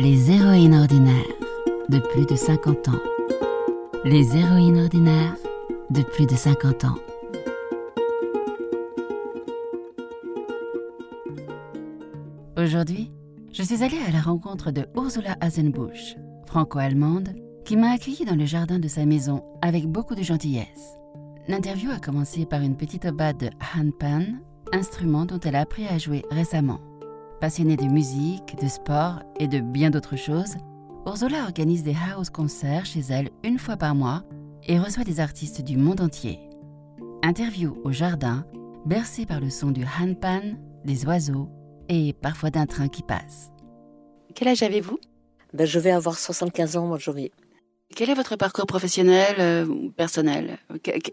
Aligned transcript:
Les 0.00 0.28
héroïnes 0.28 0.74
ordinaires 0.74 1.22
de 1.88 2.00
plus 2.00 2.26
de 2.26 2.34
50 2.34 2.88
ans. 2.88 3.00
Les 4.04 4.36
héroïnes 4.36 4.80
ordinaires 4.80 5.36
de 5.90 6.02
plus 6.02 6.26
de 6.26 6.34
50 6.34 6.84
ans. 6.84 6.96
Aujourd'hui, 12.56 13.12
je 13.52 13.62
suis 13.62 13.84
allée 13.84 14.00
à 14.08 14.10
la 14.10 14.20
rencontre 14.20 14.72
de 14.72 14.84
Ursula 14.96 15.36
Hasenbusch, 15.40 16.16
franco-allemande, 16.46 17.28
qui 17.64 17.76
m'a 17.76 17.92
accueillie 17.92 18.24
dans 18.24 18.36
le 18.36 18.46
jardin 18.46 18.80
de 18.80 18.88
sa 18.88 19.06
maison 19.06 19.44
avec 19.62 19.86
beaucoup 19.86 20.16
de 20.16 20.22
gentillesse. 20.22 20.96
L'interview 21.46 21.92
a 21.92 22.00
commencé 22.00 22.46
par 22.46 22.62
une 22.62 22.76
petite 22.76 23.04
obade 23.04 23.38
de 23.38 23.50
handpan, 23.76 24.24
instrument 24.72 25.24
dont 25.24 25.38
elle 25.40 25.54
a 25.54 25.60
appris 25.60 25.86
à 25.86 25.98
jouer 25.98 26.24
récemment. 26.32 26.80
Passionnée 27.40 27.76
de 27.76 27.84
musique, 27.84 28.56
de 28.60 28.68
sport 28.68 29.20
et 29.38 29.48
de 29.48 29.60
bien 29.60 29.90
d'autres 29.90 30.16
choses, 30.16 30.54
Ursula 31.06 31.42
organise 31.44 31.82
des 31.82 31.94
house 32.10 32.30
concerts 32.30 32.86
chez 32.86 33.00
elle 33.10 33.30
une 33.42 33.58
fois 33.58 33.76
par 33.76 33.94
mois 33.94 34.22
et 34.66 34.78
reçoit 34.78 35.04
des 35.04 35.20
artistes 35.20 35.60
du 35.60 35.76
monde 35.76 36.00
entier. 36.00 36.38
Interview 37.22 37.76
au 37.84 37.92
jardin, 37.92 38.46
bercé 38.86 39.26
par 39.26 39.40
le 39.40 39.50
son 39.50 39.72
du 39.72 39.84
handpan, 39.84 40.56
des 40.84 41.04
oiseaux 41.06 41.48
et 41.88 42.14
parfois 42.14 42.50
d'un 42.50 42.66
train 42.66 42.88
qui 42.88 43.02
passe. 43.02 43.50
Quel 44.34 44.48
âge 44.48 44.62
avez-vous? 44.62 44.98
Ben, 45.52 45.66
Je 45.66 45.78
vais 45.78 45.90
avoir 45.90 46.16
75 46.18 46.76
ans 46.76 46.90
aujourd'hui. 46.92 47.30
Quel 47.94 48.10
est 48.10 48.14
votre 48.14 48.36
parcours 48.36 48.66
professionnel 48.66 49.36
euh, 49.38 49.66
ou 49.66 49.90
personnel? 49.90 50.58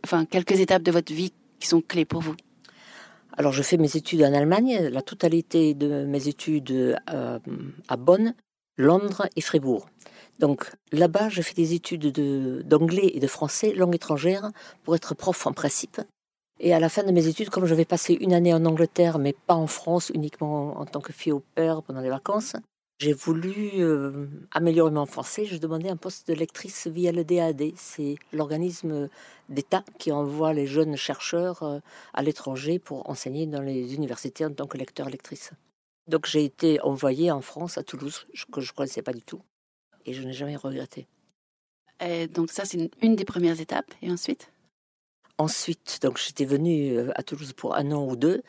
Enfin, 0.06 0.26
quelques 0.26 0.59
étapes 0.59 0.84
de 0.84 0.92
votre 0.92 1.14
vie 1.14 1.34
qui 1.59 1.67
sont 1.67 1.81
clés 1.81 2.06
pour 2.06 2.22
vous? 2.22 2.36
Alors, 3.38 3.53
je 3.53 3.63
fais 3.63 3.77
mes 3.77 3.95
études 3.95 4.23
en 4.23 4.34
Allemagne. 4.34 4.90
La 4.91 5.02
totalité 5.02 5.73
de 5.73 6.05
mes 6.05 6.27
études 6.27 6.72
euh, 6.72 7.39
à 7.88 7.98
Bonn, 7.98 8.34
Londres 8.77 9.27
et 9.35 9.41
Fribourg. 9.41 9.88
Donc 10.39 10.72
là-bas, 10.91 11.30
je 11.30 11.41
fais 11.41 11.53
des 11.53 11.73
études 11.73 12.12
d'anglais 12.67 13.11
et 13.14 13.19
de 13.19 13.28
français, 13.28 13.73
langue 13.73 13.95
étrangère, 13.95 14.52
pour 14.83 14.95
être 14.95 15.14
prof 15.14 15.45
en 15.45 15.53
principe. 15.53 16.02
Et 16.59 16.73
à 16.73 16.80
la 16.80 16.89
fin 16.89 17.03
de 17.03 17.11
mes 17.11 17.28
études, 17.28 17.50
comme 17.50 17.66
je 17.66 17.75
vais 17.75 17.86
passer 17.86 18.14
une 18.14 18.33
année 18.33 18.53
en 18.53 18.66
Angleterre, 18.66 19.19
mais 19.19 19.34
pas 19.34 19.56
en 19.56 19.67
France, 19.67 20.11
uniquement 20.13 20.80
en 20.80 20.86
tant 20.86 21.00
que 21.00 21.13
fille 21.13 21.31
au 21.31 21.44
père 21.56 21.81
pendant 21.84 22.02
les 22.02 22.09
vacances, 22.09 22.56
j'ai 23.02 23.13
voulu 23.13 23.81
euh, 23.83 24.27
améliorer 24.52 24.91
mon 24.91 25.07
français. 25.07 25.45
Je 25.45 25.57
demandais 25.57 25.89
un 25.89 25.97
poste 25.97 26.27
de 26.27 26.35
lectrice 26.35 26.85
via 26.85 27.11
le 27.11 27.23
DAD. 27.23 27.71
C'est 27.75 28.17
l'organisme 28.31 29.09
d'État 29.49 29.83
qui 29.97 30.11
envoie 30.11 30.53
les 30.53 30.67
jeunes 30.67 30.95
chercheurs 30.95 31.63
euh, 31.63 31.79
à 32.13 32.22
l'étranger 32.22 32.77
pour 32.77 33.09
enseigner 33.09 33.47
dans 33.47 33.61
les 33.61 33.95
universités 33.95 34.45
en 34.45 34.53
tant 34.53 34.67
que 34.67 34.77
lecteur-lectrice. 34.77 35.49
Donc 36.07 36.27
j'ai 36.27 36.45
été 36.45 36.79
envoyée 36.81 37.31
en 37.31 37.41
France, 37.41 37.79
à 37.79 37.83
Toulouse, 37.83 38.27
que 38.52 38.61
je 38.61 38.72
ne 38.72 38.75
connaissais 38.75 39.02
pas 39.02 39.13
du 39.13 39.23
tout. 39.23 39.41
Et 40.05 40.13
je 40.13 40.22
n'ai 40.22 40.33
jamais 40.33 40.55
regretté. 40.55 41.07
Et 42.02 42.27
donc 42.27 42.52
ça, 42.52 42.66
c'est 42.66 42.91
une 43.02 43.16
des 43.16 43.25
premières 43.25 43.59
étapes. 43.59 43.91
Et 44.03 44.11
ensuite? 44.11 44.52
Ensuite, 45.42 45.97
donc 46.03 46.20
j'étais 46.20 46.45
venue 46.45 46.95
euh, 46.95 47.09
à 47.16 47.23
Toulouse 47.23 47.53
pour 47.53 47.75
un 47.75 47.92
an 47.94 48.06
ou 48.06 48.16
deux, 48.16 48.44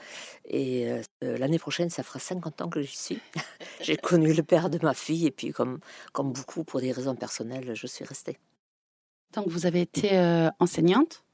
et 0.45 0.91
euh, 0.91 1.01
euh, 1.25 1.39
l'année 1.39 1.59
prochaine, 1.59 1.89
ça 1.89 2.03
fera 2.03 2.19
50 2.19 2.61
ans 2.61 2.69
que 2.69 2.83
j'y 2.83 2.95
suis. 2.95 3.19
J'ai 3.81 3.97
connu 3.97 4.35
le 4.35 4.43
père 4.43 4.69
de 4.69 4.79
ma 4.83 4.93
fille, 4.93 5.25
et 5.27 5.31
puis 5.31 5.53
comme, 5.53 5.81
comme 6.13 6.35
beaucoup, 6.35 6.65
pour 6.65 6.83
des 6.83 6.93
raisons 6.93 7.15
personnelles, 7.15 7.75
je 7.75 7.87
suis 7.87 8.05
restée. 8.05 8.37
Donc 9.33 9.49
vous 9.49 9.65
avez 9.65 9.81
été 9.81 10.11
enseignante? 10.59 11.25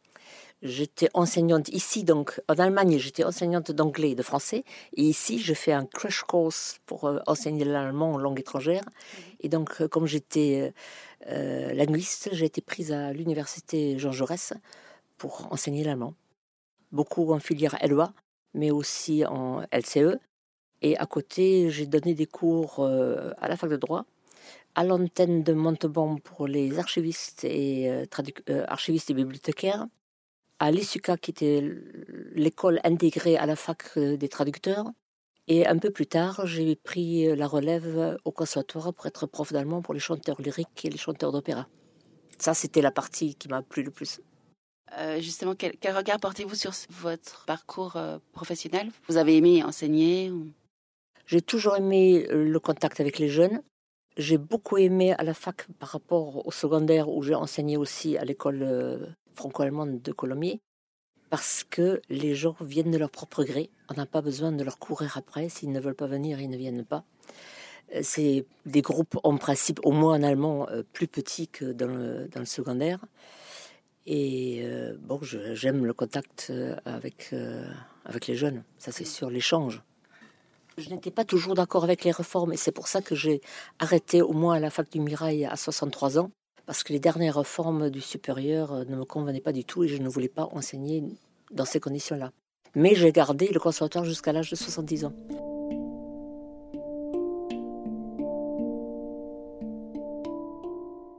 J'étais 0.62 1.08
enseignante 1.12 1.68
ici, 1.70 2.04
donc 2.04 2.40
en 2.48 2.54
Allemagne, 2.54 2.96
j'étais 2.98 3.24
enseignante 3.24 3.72
d'anglais 3.72 4.10
et 4.10 4.14
de 4.14 4.22
français. 4.22 4.62
Et 4.96 5.02
ici, 5.02 5.40
je 5.40 5.54
fais 5.54 5.72
un 5.72 5.86
crash 5.86 6.22
course 6.22 6.78
pour 6.86 7.10
enseigner 7.26 7.64
l'allemand 7.64 8.12
en 8.12 8.18
langue 8.18 8.38
étrangère. 8.38 8.84
Et 9.40 9.48
donc, 9.48 9.84
comme 9.88 10.06
j'étais 10.06 10.72
linguiste, 11.26 12.28
j'ai 12.32 12.46
été 12.46 12.60
prise 12.60 12.92
à 12.92 13.12
l'université 13.12 13.98
Jean 13.98 14.12
Jaurès 14.12 14.52
pour 15.18 15.52
enseigner 15.52 15.84
l'allemand. 15.84 16.14
Beaucoup 16.92 17.32
en 17.32 17.40
filière 17.40 17.76
LOA, 17.86 18.12
mais 18.54 18.70
aussi 18.70 19.26
en 19.26 19.62
LCE. 19.72 20.18
Et 20.80 20.96
à 20.96 21.06
côté, 21.06 21.70
j'ai 21.70 21.86
donné 21.86 22.14
des 22.14 22.26
cours 22.26 22.80
euh, 22.80 23.32
à 23.38 23.48
la 23.48 23.56
fac 23.56 23.70
de 23.70 23.76
droit, 23.76 24.06
à 24.74 24.84
l'antenne 24.84 25.42
de 25.42 25.52
Montauban 25.52 26.16
pour 26.18 26.46
les 26.46 26.78
archivistes 26.78 27.44
et, 27.44 27.90
euh, 27.90 28.06
euh, 28.48 28.64
archivistes 28.68 29.10
et 29.10 29.14
bibliothécaires, 29.14 29.86
à 30.60 30.70
l'ISUCA 30.70 31.16
qui 31.16 31.32
était 31.32 31.62
l'école 32.32 32.80
intégrée 32.84 33.36
à 33.36 33.46
la 33.46 33.56
fac 33.56 33.98
des 33.98 34.28
traducteurs. 34.28 34.86
Et 35.46 35.66
un 35.66 35.78
peu 35.78 35.90
plus 35.90 36.06
tard, 36.06 36.46
j'ai 36.46 36.76
pris 36.76 37.34
la 37.34 37.46
relève 37.46 38.18
au 38.24 38.32
conservatoire 38.32 38.92
pour 38.92 39.06
être 39.06 39.26
prof 39.26 39.52
d'allemand 39.52 39.82
pour 39.82 39.94
les 39.94 40.00
chanteurs 40.00 40.40
lyriques 40.42 40.84
et 40.84 40.90
les 40.90 40.98
chanteurs 40.98 41.32
d'opéra. 41.32 41.68
Ça, 42.38 42.54
c'était 42.54 42.82
la 42.82 42.90
partie 42.90 43.34
qui 43.34 43.48
m'a 43.48 43.62
plu 43.62 43.82
le 43.82 43.90
plus. 43.90 44.20
Euh, 44.96 45.20
justement, 45.20 45.54
quel, 45.54 45.96
regard 45.96 46.18
portez-vous 46.18 46.54
sur 46.54 46.72
votre 46.90 47.44
parcours 47.44 47.96
euh, 47.96 48.18
professionnel? 48.32 48.90
Vous 49.08 49.16
avez 49.16 49.36
aimé 49.36 49.62
enseigner 49.62 50.32
J'ai 51.26 51.42
toujours 51.42 51.76
aimé 51.76 52.26
euh, 52.30 52.44
le 52.44 52.60
contact 52.60 53.00
avec 53.00 53.18
les 53.18 53.28
jeunes. 53.28 53.62
J'ai 54.16 54.38
beaucoup 54.38 54.78
aimé 54.78 55.12
à 55.12 55.22
la 55.22 55.34
fac 55.34 55.66
par 55.78 55.90
rapport 55.90 56.46
au 56.46 56.50
secondaire 56.50 57.08
où 57.08 57.22
j'ai 57.22 57.34
enseigné 57.34 57.76
aussi 57.76 58.16
à 58.16 58.24
l'école 58.24 59.14
franco-allemande 59.36 60.02
de 60.02 60.12
Colomiers 60.12 60.60
parce 61.30 61.62
que 61.62 62.00
les 62.08 62.34
gens 62.34 62.56
viennent 62.60 62.90
de 62.90 62.98
leur 62.98 63.10
propre 63.10 63.44
gré. 63.44 63.70
On 63.88 63.94
n'a 63.94 64.06
pas 64.06 64.20
besoin 64.20 64.50
de 64.50 64.64
leur 64.64 64.80
courir 64.80 65.16
après. 65.16 65.48
S'ils 65.48 65.70
ne 65.70 65.78
veulent 65.78 65.94
pas 65.94 66.08
venir, 66.08 66.40
ils 66.40 66.50
ne 66.50 66.56
viennent 66.56 66.84
pas. 66.84 67.04
C'est 68.02 68.44
des 68.66 68.82
groupes 68.82 69.16
en 69.22 69.36
principe, 69.36 69.78
au 69.84 69.92
moins 69.92 70.18
en 70.18 70.22
allemand, 70.24 70.66
plus 70.92 71.06
petits 71.06 71.46
que 71.46 71.66
dans 71.70 71.86
le 71.86 72.44
secondaire. 72.44 72.98
Et 74.10 74.60
euh, 74.62 74.96
bon, 75.02 75.20
j'aime 75.22 75.84
le 75.84 75.92
contact 75.92 76.46
euh, 76.48 76.74
avec, 76.86 77.28
euh, 77.34 77.68
avec 78.06 78.26
les 78.26 78.36
jeunes, 78.36 78.64
ça 78.78 78.90
c'est 78.90 79.04
sûr, 79.04 79.28
l'échange. 79.28 79.82
Je 80.78 80.88
n'étais 80.88 81.10
pas 81.10 81.26
toujours 81.26 81.52
d'accord 81.52 81.84
avec 81.84 82.04
les 82.04 82.10
réformes 82.10 82.54
et 82.54 82.56
c'est 82.56 82.72
pour 82.72 82.88
ça 82.88 83.02
que 83.02 83.14
j'ai 83.14 83.42
arrêté 83.78 84.22
au 84.22 84.32
moins 84.32 84.54
à 84.54 84.60
la 84.60 84.70
fac 84.70 84.90
du 84.90 84.98
Mirail 84.98 85.44
à 85.44 85.56
63 85.56 86.18
ans, 86.18 86.30
parce 86.64 86.84
que 86.84 86.94
les 86.94 87.00
dernières 87.00 87.36
réformes 87.36 87.90
du 87.90 88.00
supérieur 88.00 88.86
ne 88.86 88.96
me 88.96 89.04
convenaient 89.04 89.42
pas 89.42 89.52
du 89.52 89.66
tout 89.66 89.84
et 89.84 89.88
je 89.88 89.98
ne 89.98 90.08
voulais 90.08 90.28
pas 90.28 90.48
enseigner 90.52 91.04
dans 91.50 91.66
ces 91.66 91.78
conditions-là. 91.78 92.32
Mais 92.74 92.94
j'ai 92.94 93.12
gardé 93.12 93.48
le 93.48 93.60
conservatoire 93.60 94.06
jusqu'à 94.06 94.32
l'âge 94.32 94.48
de 94.48 94.56
70 94.56 95.04
ans. 95.04 95.12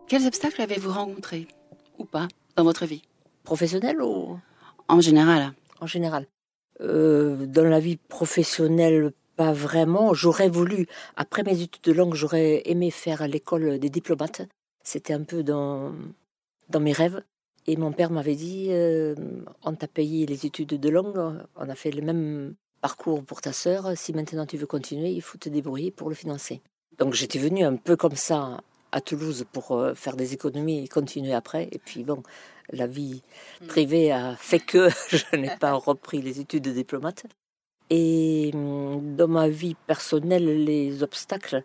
Quels 0.08 0.26
obstacles 0.26 0.64
avez-vous 0.64 0.92
rencontrés? 0.92 1.48
Ou 2.00 2.06
pas? 2.06 2.28
Dans 2.60 2.66
votre 2.66 2.86
vie 2.86 3.04
Professionnelle 3.46 4.02
ou? 4.02 4.38
En 4.90 5.00
général. 5.00 5.54
En 5.80 5.88
général. 5.88 6.28
Euh, 6.82 7.46
dans 7.46 7.64
la 7.64 7.80
vie 7.80 7.96
professionnelle, 7.96 9.14
pas 9.38 9.54
vraiment. 9.54 10.14
J'aurais 10.14 10.50
voulu, 10.50 10.86
après 11.16 11.44
mes 11.44 11.62
études 11.62 11.84
de 11.84 11.94
langue, 11.94 12.16
j'aurais 12.16 12.64
aimé 12.66 12.92
faire 12.92 13.26
l'école 13.30 13.80
des 13.80 13.90
diplomates. 13.90 14.42
C'était 14.84 15.14
un 15.14 15.24
peu 15.24 15.42
dans, 15.42 15.94
dans 16.68 16.82
mes 16.82 16.92
rêves. 16.92 17.24
Et 17.66 17.78
mon 17.78 17.94
père 17.94 18.12
m'avait 18.12 18.36
dit, 18.36 18.68
euh, 18.72 19.16
on 19.64 19.74
t'a 19.74 19.88
payé 19.88 20.26
les 20.26 20.46
études 20.46 20.78
de 20.86 20.90
langue, 20.90 21.18
on 21.56 21.70
a 21.70 21.76
fait 21.76 21.92
le 21.92 22.02
même 22.02 22.56
parcours 22.82 23.24
pour 23.24 23.40
ta 23.40 23.54
sœur. 23.54 23.94
Si 23.96 24.12
maintenant 24.12 24.46
tu 24.46 24.58
veux 24.58 24.68
continuer, 24.68 25.12
il 25.12 25.22
faut 25.22 25.38
te 25.38 25.48
débrouiller 25.48 25.92
pour 25.92 26.10
le 26.10 26.16
financer. 26.16 26.62
Donc 26.98 27.14
j'étais 27.14 27.40
venue 27.40 27.64
un 27.64 27.78
peu 27.78 27.96
comme 27.96 28.18
ça 28.18 28.60
à 28.92 29.02
Toulouse 29.02 29.46
pour 29.52 29.72
euh, 29.72 29.94
faire 29.94 30.16
des 30.16 30.34
économies 30.34 30.84
et 30.84 30.88
continuer 30.88 31.34
après. 31.34 31.70
Et 31.72 31.80
puis 31.80 32.04
bon, 32.04 32.24
la 32.72 32.88
vie 32.88 33.22
hmm. 33.62 33.68
privée 33.68 34.12
a 34.12 34.36
fait 34.36 34.60
que 34.60 34.90
je 35.10 35.36
n'ai 35.36 35.56
pas 35.58 35.74
repris 35.74 36.22
les 36.22 36.40
études 36.40 36.64
de 36.64 36.72
diplomate. 36.72 37.26
Et 37.90 38.52
hum, 38.54 39.16
dans 39.16 39.28
ma 39.28 39.50
vie 39.50 39.76
personnelle, 39.88 40.64
les 40.64 41.04
obstacles, 41.04 41.64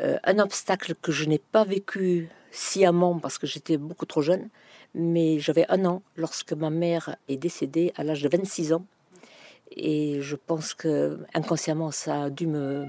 euh, 0.00 0.18
un 0.24 0.38
obstacle 0.38 0.94
que 0.94 1.12
je 1.12 1.24
n'ai 1.26 1.38
pas 1.38 1.64
vécu 1.64 2.30
sciemment 2.50 3.18
parce 3.18 3.38
que 3.38 3.46
j'étais 3.46 3.76
beaucoup 3.76 4.06
trop 4.06 4.22
jeune, 4.22 4.48
mais 4.94 5.38
j'avais 5.38 5.66
un 5.68 5.84
an 5.84 6.02
lorsque 6.16 6.52
ma 6.52 6.70
mère 6.70 7.16
est 7.28 7.36
décédée 7.36 7.92
à 7.96 8.04
l'âge 8.04 8.22
de 8.22 8.28
26 8.28 8.72
ans. 8.72 8.84
Et 9.70 10.20
je 10.20 10.34
pense 10.34 10.74
que 10.74 11.20
inconsciemment, 11.34 11.90
ça 11.90 12.24
a 12.24 12.30
dû 12.30 12.46
me 12.46 12.86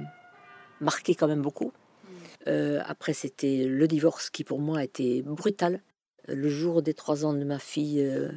marquer 0.79 1.13
quand 1.13 1.27
même 1.27 1.41
beaucoup. 1.41 1.71
Euh, 2.47 2.81
après, 2.85 3.13
c'était 3.13 3.65
le 3.65 3.87
divorce 3.87 4.29
qui 4.29 4.43
pour 4.43 4.59
moi 4.59 4.79
a 4.79 4.83
été 4.83 5.21
brutal. 5.21 5.81
Le 6.27 6.49
jour 6.49 6.81
des 6.81 6.93
trois 6.93 7.25
ans 7.25 7.33
de 7.33 7.43
ma 7.43 7.59
fille, 7.59 8.01
euh, 8.01 8.29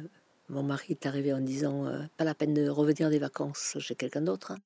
mon 0.49 0.63
mari 0.63 0.87
est 0.91 1.05
arrivé 1.05 1.33
en 1.33 1.39
disant 1.39 1.85
euh, 1.85 2.03
pas 2.17 2.23
la 2.23 2.35
peine 2.35 2.53
de 2.53 2.67
revenir 2.67 3.09
des 3.09 3.19
vacances 3.19 3.77
chez 3.79 3.95
quelqu'un 3.95 4.21
d'autre. 4.21 4.51
Hein. 4.51 4.57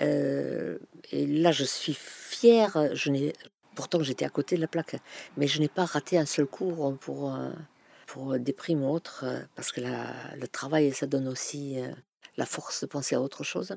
et 0.00 1.26
là, 1.26 1.52
je 1.52 1.64
suis 1.64 1.94
fière. 1.94 2.94
Je 2.94 3.10
n'ai, 3.10 3.32
pourtant, 3.74 4.02
j'étais 4.02 4.24
à 4.24 4.30
côté 4.30 4.56
de 4.56 4.60
la 4.60 4.68
plaque, 4.68 4.96
mais 5.36 5.46
je 5.46 5.60
n'ai 5.60 5.68
pas 5.68 5.84
raté 5.84 6.18
un 6.18 6.26
seul 6.26 6.46
cours 6.46 6.96
pour 6.98 7.36
pour 8.06 8.38
des 8.38 8.54
primes 8.54 8.84
ou 8.84 8.88
autres, 8.88 9.26
parce 9.54 9.70
que 9.70 9.82
le 9.82 10.48
travail, 10.48 10.92
ça 10.92 11.06
donne 11.06 11.28
aussi 11.28 11.76
la 12.38 12.46
force 12.46 12.80
de 12.80 12.86
penser 12.86 13.16
à 13.16 13.20
autre 13.20 13.44
chose. 13.44 13.76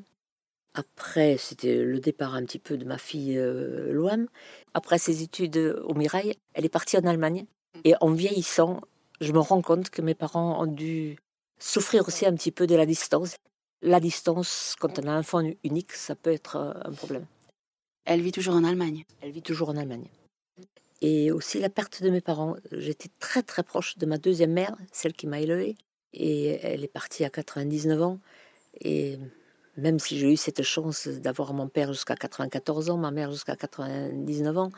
Après, 0.74 1.38
c'était 1.38 1.84
le 1.84 2.00
départ 2.00 2.34
un 2.34 2.46
petit 2.46 2.60
peu 2.60 2.78
de 2.78 2.86
ma 2.86 2.98
fille 2.98 3.38
euh, 3.38 3.92
Loam. 3.92 4.28
Après 4.74 4.98
ses 4.98 5.22
études 5.22 5.58
au 5.84 5.94
Mirail, 5.94 6.36
elle 6.54 6.66
est 6.66 6.70
partie 6.70 6.98
en 6.98 7.06
Allemagne. 7.06 7.46
Et 7.84 7.94
en 8.00 8.12
vieillissant, 8.12 8.82
je 9.20 9.34
me 9.34 9.40
rends 9.40 9.62
compte 9.62 9.90
que 9.90 10.02
mes 10.02 10.16
parents 10.16 10.62
ont 10.62 10.68
dû 10.68 11.18
souffrir 11.60 12.08
aussi 12.08 12.26
un 12.26 12.34
petit 12.34 12.52
peu 12.52 12.68
de 12.68 12.76
la 12.76 12.86
distance. 12.86 13.36
La 13.82 14.00
distance, 14.00 14.76
quand 14.80 15.00
on 15.00 15.08
a 15.08 15.12
un 15.12 15.20
enfant 15.20 15.42
unique, 15.64 15.92
ça 15.94 16.16
peut 16.16 16.32
être 16.32 16.56
euh, 16.56 16.74
un 16.86 16.94
problème. 16.94 17.26
Elle 18.06 18.22
vit 18.22 18.32
toujours 18.32 18.56
en 18.56 18.64
Allemagne 18.64 19.06
Elle 19.22 19.32
vit 19.32 19.42
toujours 19.42 19.70
en 19.70 19.78
Allemagne. 19.78 20.08
Et 21.02 21.32
aussi 21.32 21.60
la 21.60 21.70
perte 21.70 22.04
de 22.04 22.10
mes 22.10 22.22
parents. 22.22 22.56
J'étais 22.72 23.10
très 23.20 23.42
très 23.44 23.64
proche 23.64 23.98
de 23.98 24.06
ma 24.06 24.18
deuxième 24.18 24.54
mère, 24.54 24.76
celle 24.92 25.14
qui 25.14 25.28
m'a 25.28 25.42
élevée. 25.42 25.76
Et 26.14 26.60
elle 26.64 26.84
est 26.84 26.92
partie 26.92 27.26
à 27.26 27.30
99 27.30 28.02
ans. 28.02 28.20
Et 28.80 29.18
même 29.78 30.00
si 30.00 30.18
j'ai 30.20 30.32
eu 30.32 30.38
cette 30.38 30.64
chance 30.64 31.08
d'avoir 31.08 31.54
mon 31.54 31.68
père 31.68 31.94
jusqu'à 31.94 32.16
94 32.16 32.90
ans, 32.90 32.98
ma 32.98 33.12
mère 33.12 33.32
jusqu'à 33.32 33.56
99 33.56 34.58
ans, 34.58 34.72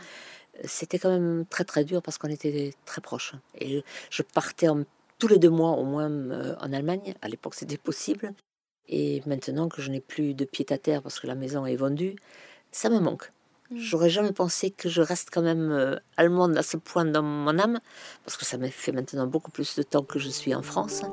c'était 0.66 1.00
quand 1.00 1.10
même 1.10 1.45
très 1.50 1.63
très 1.63 1.84
dur 1.84 2.01
parce 2.01 2.18
qu'on 2.18 2.30
était 2.30 2.74
très 2.86 3.01
proches. 3.01 3.34
Et 3.60 3.84
je 4.10 4.22
partais 4.22 4.68
tous 5.19 5.28
les 5.28 5.40
deux 5.40 5.50
mois 5.50 5.72
au 5.72 5.84
moins 5.84 6.12
euh, 6.12 6.56
en 6.60 6.74
Allemagne. 6.74 7.16
À 7.22 7.28
l'époque, 7.28 7.56
c'était 7.56 7.78
possible. 7.78 8.34
Et 8.88 9.24
maintenant 9.25 9.69
que 9.69 9.81
je 9.81 9.90
n'ai 9.90 10.01
plus 10.01 10.34
de 10.34 10.45
pied 10.45 10.66
à 10.69 10.78
terre 10.78 11.01
parce 11.01 11.19
que 11.19 11.28
la 11.28 11.36
maison 11.36 11.66
est 11.66 11.75
vendue, 11.75 12.16
ça 12.72 12.89
me 12.89 13.00
manque. 13.00 13.31
Mm. 13.72 13.78
J'aurais 13.78 14.10
jamais 14.10 14.34
pensé 14.34 14.72
que 14.72 14.89
je 14.89 15.01
reste 15.01 15.30
quand 15.31 15.42
même 15.42 15.72
euh, 15.72 15.96
allemande 16.18 16.57
à 16.57 16.63
ce 16.63 16.78
point 16.78 17.06
dans 17.06 17.24
mon 17.24 17.57
âme, 17.57 17.80
parce 18.25 18.38
que 18.38 18.46
ça 18.46 18.57
me 18.57 18.68
fait 18.68 18.92
maintenant 18.92 19.28
beaucoup 19.28 19.51
plus 19.51 19.75
de 19.75 19.84
temps 19.84 20.04
que 20.04 20.19
je 20.19 20.30
suis 20.30 20.54
en 20.54 20.62
France. 20.62 21.04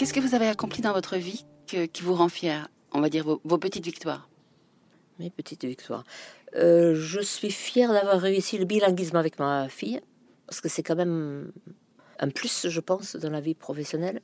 Qu'est-ce 0.00 0.14
que 0.14 0.20
vous 0.20 0.34
avez 0.34 0.48
accompli 0.48 0.80
dans 0.80 0.94
votre 0.94 1.18
vie 1.18 1.44
qui 1.66 2.02
vous 2.02 2.14
rend 2.14 2.30
fier 2.30 2.70
On 2.92 3.02
va 3.02 3.10
dire 3.10 3.38
vos, 3.44 3.58
petites 3.58 3.84
victoires? 3.84 4.30
Mes 5.18 5.28
petites 5.28 5.66
victoires. 5.66 6.04
Euh, 6.56 6.94
je 6.94 7.20
suis 7.20 7.50
fière 7.50 7.92
d'avoir 7.92 8.18
réussi 8.18 8.56
le 8.56 8.64
bilinguisme 8.64 9.16
avec 9.16 9.38
ma 9.38 9.68
fille, 9.68 10.00
parce 10.46 10.62
que 10.62 10.70
c'est 10.70 10.82
quand 10.82 10.96
même 10.96 11.52
un 12.18 12.30
plus, 12.30 12.66
je 12.70 12.80
pense, 12.80 13.14
dans 13.16 13.28
la 13.28 13.42
vie 13.42 13.54
professionnelle. 13.54 14.22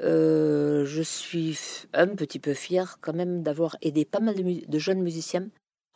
Euh, 0.00 0.84
je 0.86 1.02
suis 1.02 1.56
un 1.92 2.08
petit 2.08 2.40
peu 2.40 2.52
fière 2.52 2.98
quand 3.00 3.14
même 3.14 3.44
d'avoir 3.44 3.76
aidé 3.82 4.04
pas 4.04 4.18
mal 4.18 4.34
de, 4.34 4.78
jeunes 4.80 5.02
musiciens 5.02 5.46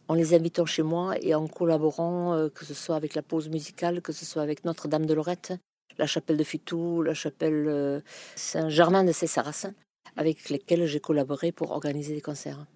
en 0.07 0.15
les 0.15 0.35
invitant 0.35 0.67
chez 0.67 0.85
moi 0.85 1.17
et 1.21 1.35
en 1.35 1.49
collaborant, 1.49 2.35
euh, 2.35 2.49
que 2.49 2.65
ce 2.65 2.75
soit 2.75 2.95
avec 2.95 3.17
la 3.17 3.23
pause 3.23 3.49
musicale, 3.49 4.03
que 4.03 4.13
ce 4.13 4.25
soit 4.25 4.43
avec 4.43 4.65
Notre-Dame 4.65 5.07
de 5.07 5.15
Lorette, 5.15 5.55
la 5.99 6.07
chapelle 6.07 6.37
de 6.37 6.45
Fitou, 6.45 7.03
la 7.03 7.15
chapelle 7.15 7.67
euh, 7.69 8.01
Saint-Germain 8.37 9.05
de 9.05 9.13
Cessaras, 9.13 9.67
avec 10.17 10.51
lesquelles 10.51 10.87
j'ai 10.87 11.01
collaboré 11.01 11.53
pour 11.53 11.71
organiser 11.71 12.15
des 12.15 12.21
concerts. 12.21 12.67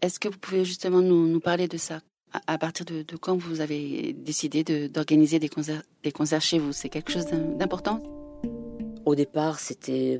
Est-ce 0.00 0.18
que 0.18 0.28
vous 0.28 0.38
pouvez 0.38 0.64
justement 0.64 1.00
nous, 1.00 1.40
parler 1.40 1.68
de 1.68 1.76
ça? 1.76 2.00
À, 2.46 2.56
partir 2.56 2.86
de, 2.86 3.04
quand 3.16 3.36
vous 3.36 3.60
avez 3.60 4.14
décidé 4.14 4.64
d'organiser 4.88 5.38
des 5.38 5.50
concerts, 5.50 5.82
des 6.02 6.12
concerts 6.12 6.40
chez 6.40 6.58
vous? 6.58 6.72
C'est 6.72 6.88
quelque 6.88 7.12
chose 7.12 7.26
d'important? 7.26 8.02
Au 9.04 9.14
départ, 9.14 9.60
c'était 9.60 10.18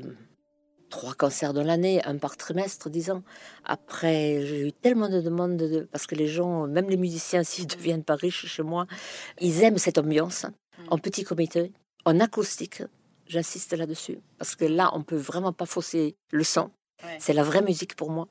trois 0.93 1.15
concerts 1.15 1.53
dans 1.53 1.63
l'année, 1.63 2.05
un 2.05 2.17
par 2.17 2.37
trimestre, 2.37 2.89
disons. 2.89 3.23
Après, 3.65 4.45
j'ai 4.45 4.67
eu 4.67 4.71
tellement 4.71 5.09
de 5.09 5.21
demandes, 5.21 5.57
de, 5.57 5.87
parce 5.91 6.05
que 6.05 6.13
les 6.13 6.27
gens, 6.27 6.67
même 6.67 6.87
les 6.87 6.97
musiciens, 6.97 7.43
s'ils 7.49 7.65
ne 7.65 7.73
deviennent 7.73 8.03
pas 8.03 8.15
riches 8.15 8.45
chez 8.45 8.63
moi, 8.63 8.85
ils 9.41 9.63
aiment 9.63 9.79
cette 9.79 9.97
ambiance 9.97 10.45
en 10.89 10.97
petit 10.97 11.23
comité, 11.23 11.71
en 12.05 12.19
acoustique. 12.19 12.83
J'insiste 13.27 13.73
là-dessus 13.73 14.19
parce 14.37 14.55
que 14.55 14.65
là, 14.65 14.91
on 14.93 15.03
peut 15.03 15.15
vraiment 15.15 15.53
pas 15.53 15.65
fausser 15.65 16.15
le 16.31 16.43
son. 16.43 16.71
C'est 17.19 17.33
la 17.33 17.43
vraie 17.43 17.61
musique 17.61 17.95
pour 17.95 18.11
moi. 18.11 18.27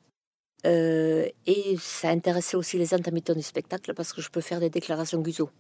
Euh, 0.64 1.28
et 1.46 1.76
ça 1.78 2.10
intéressait 2.10 2.56
aussi 2.56 2.78
les 2.78 2.94
intermittents 2.94 3.34
du 3.34 3.42
spectacle 3.42 3.94
parce 3.94 4.12
que 4.12 4.22
je 4.22 4.30
peux 4.30 4.40
faire 4.40 4.60
des 4.60 4.70
déclarations 4.70 5.20
guzo. 5.20 5.50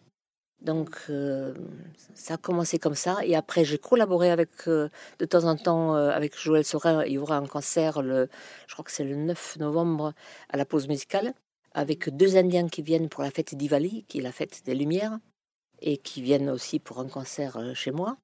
Donc 0.60 0.96
euh, 1.10 1.54
ça 2.14 2.34
a 2.34 2.36
commencé 2.36 2.78
comme 2.78 2.94
ça 2.94 3.18
et 3.24 3.34
après 3.34 3.64
j'ai 3.64 3.78
collaboré 3.78 4.30
avec 4.30 4.50
euh, 4.68 4.88
de 5.18 5.24
temps 5.24 5.44
en 5.44 5.56
temps 5.56 5.94
avec 5.94 6.38
Joël 6.38 6.64
Sorin. 6.64 7.04
Il 7.04 7.14
y 7.14 7.18
aura 7.18 7.36
un 7.36 7.46
concert 7.46 8.00
le, 8.00 8.28
je 8.68 8.72
crois 8.74 8.84
que 8.84 8.92
c'est 8.92 9.04
le 9.04 9.16
9 9.16 9.56
novembre 9.58 10.14
à 10.50 10.56
la 10.56 10.64
pause 10.64 10.86
musicale 10.86 11.34
avec 11.74 12.14
deux 12.14 12.36
Indiens 12.36 12.68
qui 12.68 12.82
viennent 12.82 13.08
pour 13.08 13.24
la 13.24 13.30
fête 13.30 13.54
d'Ivali, 13.56 14.04
qui 14.06 14.18
est 14.18 14.22
la 14.22 14.30
fête 14.30 14.62
des 14.64 14.74
Lumières 14.74 15.18
et 15.82 15.98
qui 15.98 16.22
viennent 16.22 16.48
aussi 16.48 16.78
pour 16.78 17.00
un 17.00 17.08
concert 17.08 17.58
chez 17.74 17.90
moi. 17.90 18.16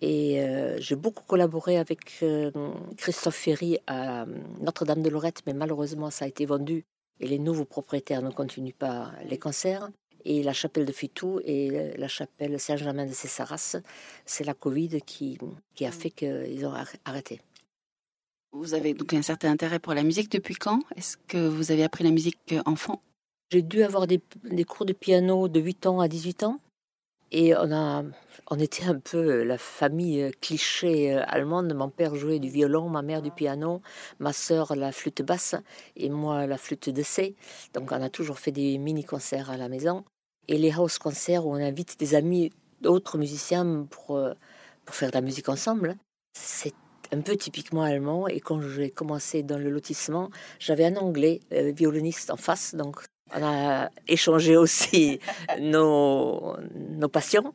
Et 0.00 0.42
euh, 0.42 0.76
j'ai 0.78 0.96
beaucoup 0.96 1.24
collaboré 1.24 1.78
avec 1.78 2.18
euh, 2.22 2.50
Christophe 2.98 3.36
Ferry 3.36 3.78
à 3.86 4.26
Notre-Dame 4.60 5.02
de 5.02 5.08
Lorette, 5.08 5.42
mais 5.46 5.54
malheureusement 5.54 6.10
ça 6.10 6.26
a 6.26 6.28
été 6.28 6.44
vendu 6.44 6.84
et 7.18 7.26
les 7.26 7.38
nouveaux 7.38 7.64
propriétaires 7.64 8.22
ne 8.22 8.30
continuent 8.30 8.74
pas 8.78 9.12
les 9.28 9.38
concerts. 9.38 9.88
Et 10.28 10.42
la 10.42 10.52
chapelle 10.52 10.84
de 10.84 10.92
Fitou 10.92 11.40
et 11.44 11.94
la 11.96 12.08
chapelle 12.08 12.58
Saint-Germain 12.58 13.06
de 13.06 13.12
Cessaras, 13.12 13.76
c'est 14.24 14.42
la 14.42 14.54
Covid 14.54 15.00
qui, 15.02 15.38
qui 15.76 15.86
a 15.86 15.92
fait 15.92 16.10
qu'ils 16.10 16.66
ont 16.66 16.74
arrêté. 17.04 17.40
Vous 18.50 18.74
avez 18.74 18.92
donc 18.92 19.14
un 19.14 19.22
certain 19.22 19.52
intérêt 19.52 19.78
pour 19.78 19.94
la 19.94 20.02
musique 20.02 20.32
depuis 20.32 20.56
quand? 20.56 20.80
Est-ce 20.96 21.16
que 21.28 21.46
vous 21.46 21.70
avez 21.70 21.84
appris 21.84 22.02
la 22.02 22.10
musique 22.10 22.56
enfant? 22.64 23.00
J'ai 23.52 23.62
dû 23.62 23.84
avoir 23.84 24.08
des, 24.08 24.20
des, 24.42 24.64
cours 24.64 24.84
de 24.84 24.92
piano 24.92 25.46
de 25.46 25.60
8 25.60 25.86
ans 25.86 26.00
à 26.00 26.08
18 26.08 26.42
ans. 26.42 26.58
Et 27.32 27.56
on, 27.56 27.72
a, 27.72 28.04
on 28.50 28.58
était 28.58 28.84
un 28.84 28.98
peu 28.98 29.42
la 29.42 29.58
famille 29.58 30.30
cliché 30.40 31.12
allemande. 31.12 31.74
Mon 31.74 31.90
père 31.90 32.14
jouait 32.14 32.38
du 32.38 32.48
violon, 32.48 32.88
ma 32.88 33.02
mère 33.02 33.22
du 33.22 33.30
piano, 33.30 33.82
ma 34.20 34.32
sœur 34.32 34.76
la 34.76 34.92
flûte 34.92 35.22
basse 35.22 35.56
et 35.96 36.08
moi 36.08 36.46
la 36.46 36.56
flûte 36.56 36.88
de 36.88 37.02
C. 37.02 37.34
Donc 37.74 37.90
on 37.90 38.00
a 38.00 38.08
toujours 38.08 38.38
fait 38.38 38.52
des 38.52 38.78
mini-concerts 38.78 39.50
à 39.50 39.56
la 39.56 39.68
maison. 39.68 40.04
Et 40.48 40.58
les 40.58 40.70
house-concerts 40.70 41.46
où 41.46 41.52
on 41.52 41.60
invite 41.60 41.98
des 41.98 42.14
amis, 42.14 42.52
d'autres 42.80 43.18
musiciens 43.18 43.86
pour, 43.90 44.20
pour 44.84 44.94
faire 44.94 45.10
de 45.10 45.16
la 45.16 45.22
musique 45.22 45.48
ensemble. 45.48 45.96
C'est 46.38 46.74
un 47.12 47.20
peu 47.20 47.36
typiquement 47.36 47.82
allemand. 47.82 48.28
Et 48.28 48.40
quand 48.40 48.60
j'ai 48.60 48.90
commencé 48.90 49.42
dans 49.42 49.58
le 49.58 49.70
lotissement, 49.70 50.30
j'avais 50.58 50.84
un 50.84 50.96
anglais 50.96 51.40
euh, 51.52 51.72
violoniste 51.72 52.30
en 52.30 52.36
face. 52.36 52.74
Donc 52.74 53.02
on 53.34 53.42
a 53.42 53.90
échangé 54.08 54.56
aussi 54.56 55.20
nos, 55.60 56.56
nos 56.74 57.08
passions. 57.08 57.54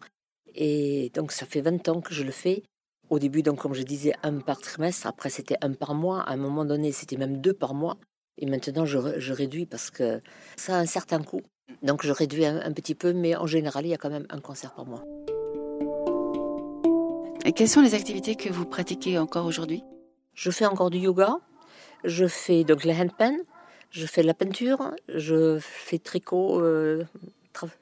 Et 0.56 1.12
donc, 1.14 1.32
ça 1.32 1.46
fait 1.46 1.62
20 1.62 1.88
ans 1.90 2.02
que 2.02 2.14
je 2.14 2.24
le 2.24 2.32
fais. 2.32 2.64
Au 3.10 3.20
début, 3.20 3.42
donc, 3.42 3.60
comme 3.60 3.74
je 3.74 3.84
disais, 3.84 4.14
un 4.24 4.40
par 4.40 4.60
trimestre. 4.60 5.08
Après, 5.08 5.30
c'était 5.30 5.58
un 5.62 5.74
par 5.74 5.94
mois. 5.94 6.22
À 6.22 6.34
un 6.34 6.38
moment 6.38 6.66
donné, 6.66 6.92
c'était 6.92 7.18
même 7.18 7.42
deux 7.42 7.54
par 7.54 7.74
mois. 7.74 7.98
Et 8.38 8.46
maintenant, 8.46 8.86
je, 8.86 9.34
réduis 9.34 9.66
parce 9.66 9.92
que 9.92 10.20
ça 10.56 10.78
a 10.78 10.80
un 10.80 10.86
certain 10.86 11.22
coût. 11.22 11.42
Donc, 11.84 12.06
je 12.06 12.12
réduis 12.12 12.46
un, 12.46 12.72
petit 12.74 12.96
peu, 12.96 13.14
mais 13.14 13.36
en 13.36 13.46
général, 13.46 13.86
il 13.86 13.90
y 13.90 13.94
a 13.94 13.98
quand 13.98 14.10
même 14.10 14.28
un 14.30 14.40
concert 14.40 14.74
par 14.74 14.86
mois. 14.86 15.04
Et 17.46 17.54
quelles 17.54 17.70
sont 17.70 17.82
les 17.82 17.96
activités 17.96 18.36
que 18.36 18.50
vous 18.50 18.66
pratiquez 18.66 19.18
encore 19.18 19.46
aujourd'hui? 19.46 19.84
Je 20.34 20.52
fais 20.52 20.66
encore 20.66 20.90
du 20.90 21.00
yoga. 21.00 21.36
Je 22.04 22.26
fais 22.26 22.64
donc 22.64 22.84
les 22.84 22.94
handpan, 22.94 23.38
je 23.92 24.06
fais 24.06 24.22
de 24.22 24.28
la 24.28 24.34
peinture, 24.34 24.96
je 25.10 25.60
fais 25.60 26.00
tricot, 26.00 26.62
euh, 26.62 27.04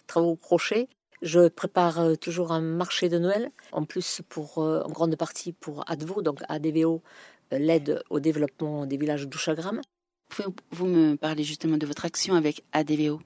travaux 0.08 0.36
crochet. 0.36 0.89
Je 1.22 1.50
prépare 1.50 2.00
euh, 2.00 2.16
toujours 2.16 2.51
un 2.51 2.62
marché 2.62 3.10
de 3.10 3.20
Noël, 3.20 3.51
en 3.72 3.86
plus 3.86 4.22
pour 4.28 4.58
euh, 4.58 4.82
en 4.82 4.89
grande 4.89 5.16
partie 5.16 5.54
pour 5.54 5.84
ADVO, 5.89 6.22
donc 6.22 6.39
ADVO, 6.50 7.04
l'aide 7.51 8.01
au 8.10 8.20
développement 8.20 8.86
des 8.86 8.98
villages 8.98 9.28
d'Ouchagram. 9.28 9.82
Pouvez-vous 10.30 10.86
me 10.86 11.16
parler 11.16 11.44
justement 11.44 11.78
de 11.78 11.86
votre 11.86 12.06
action 12.06 12.36
avec 12.36 12.63
ADVO 12.72 13.22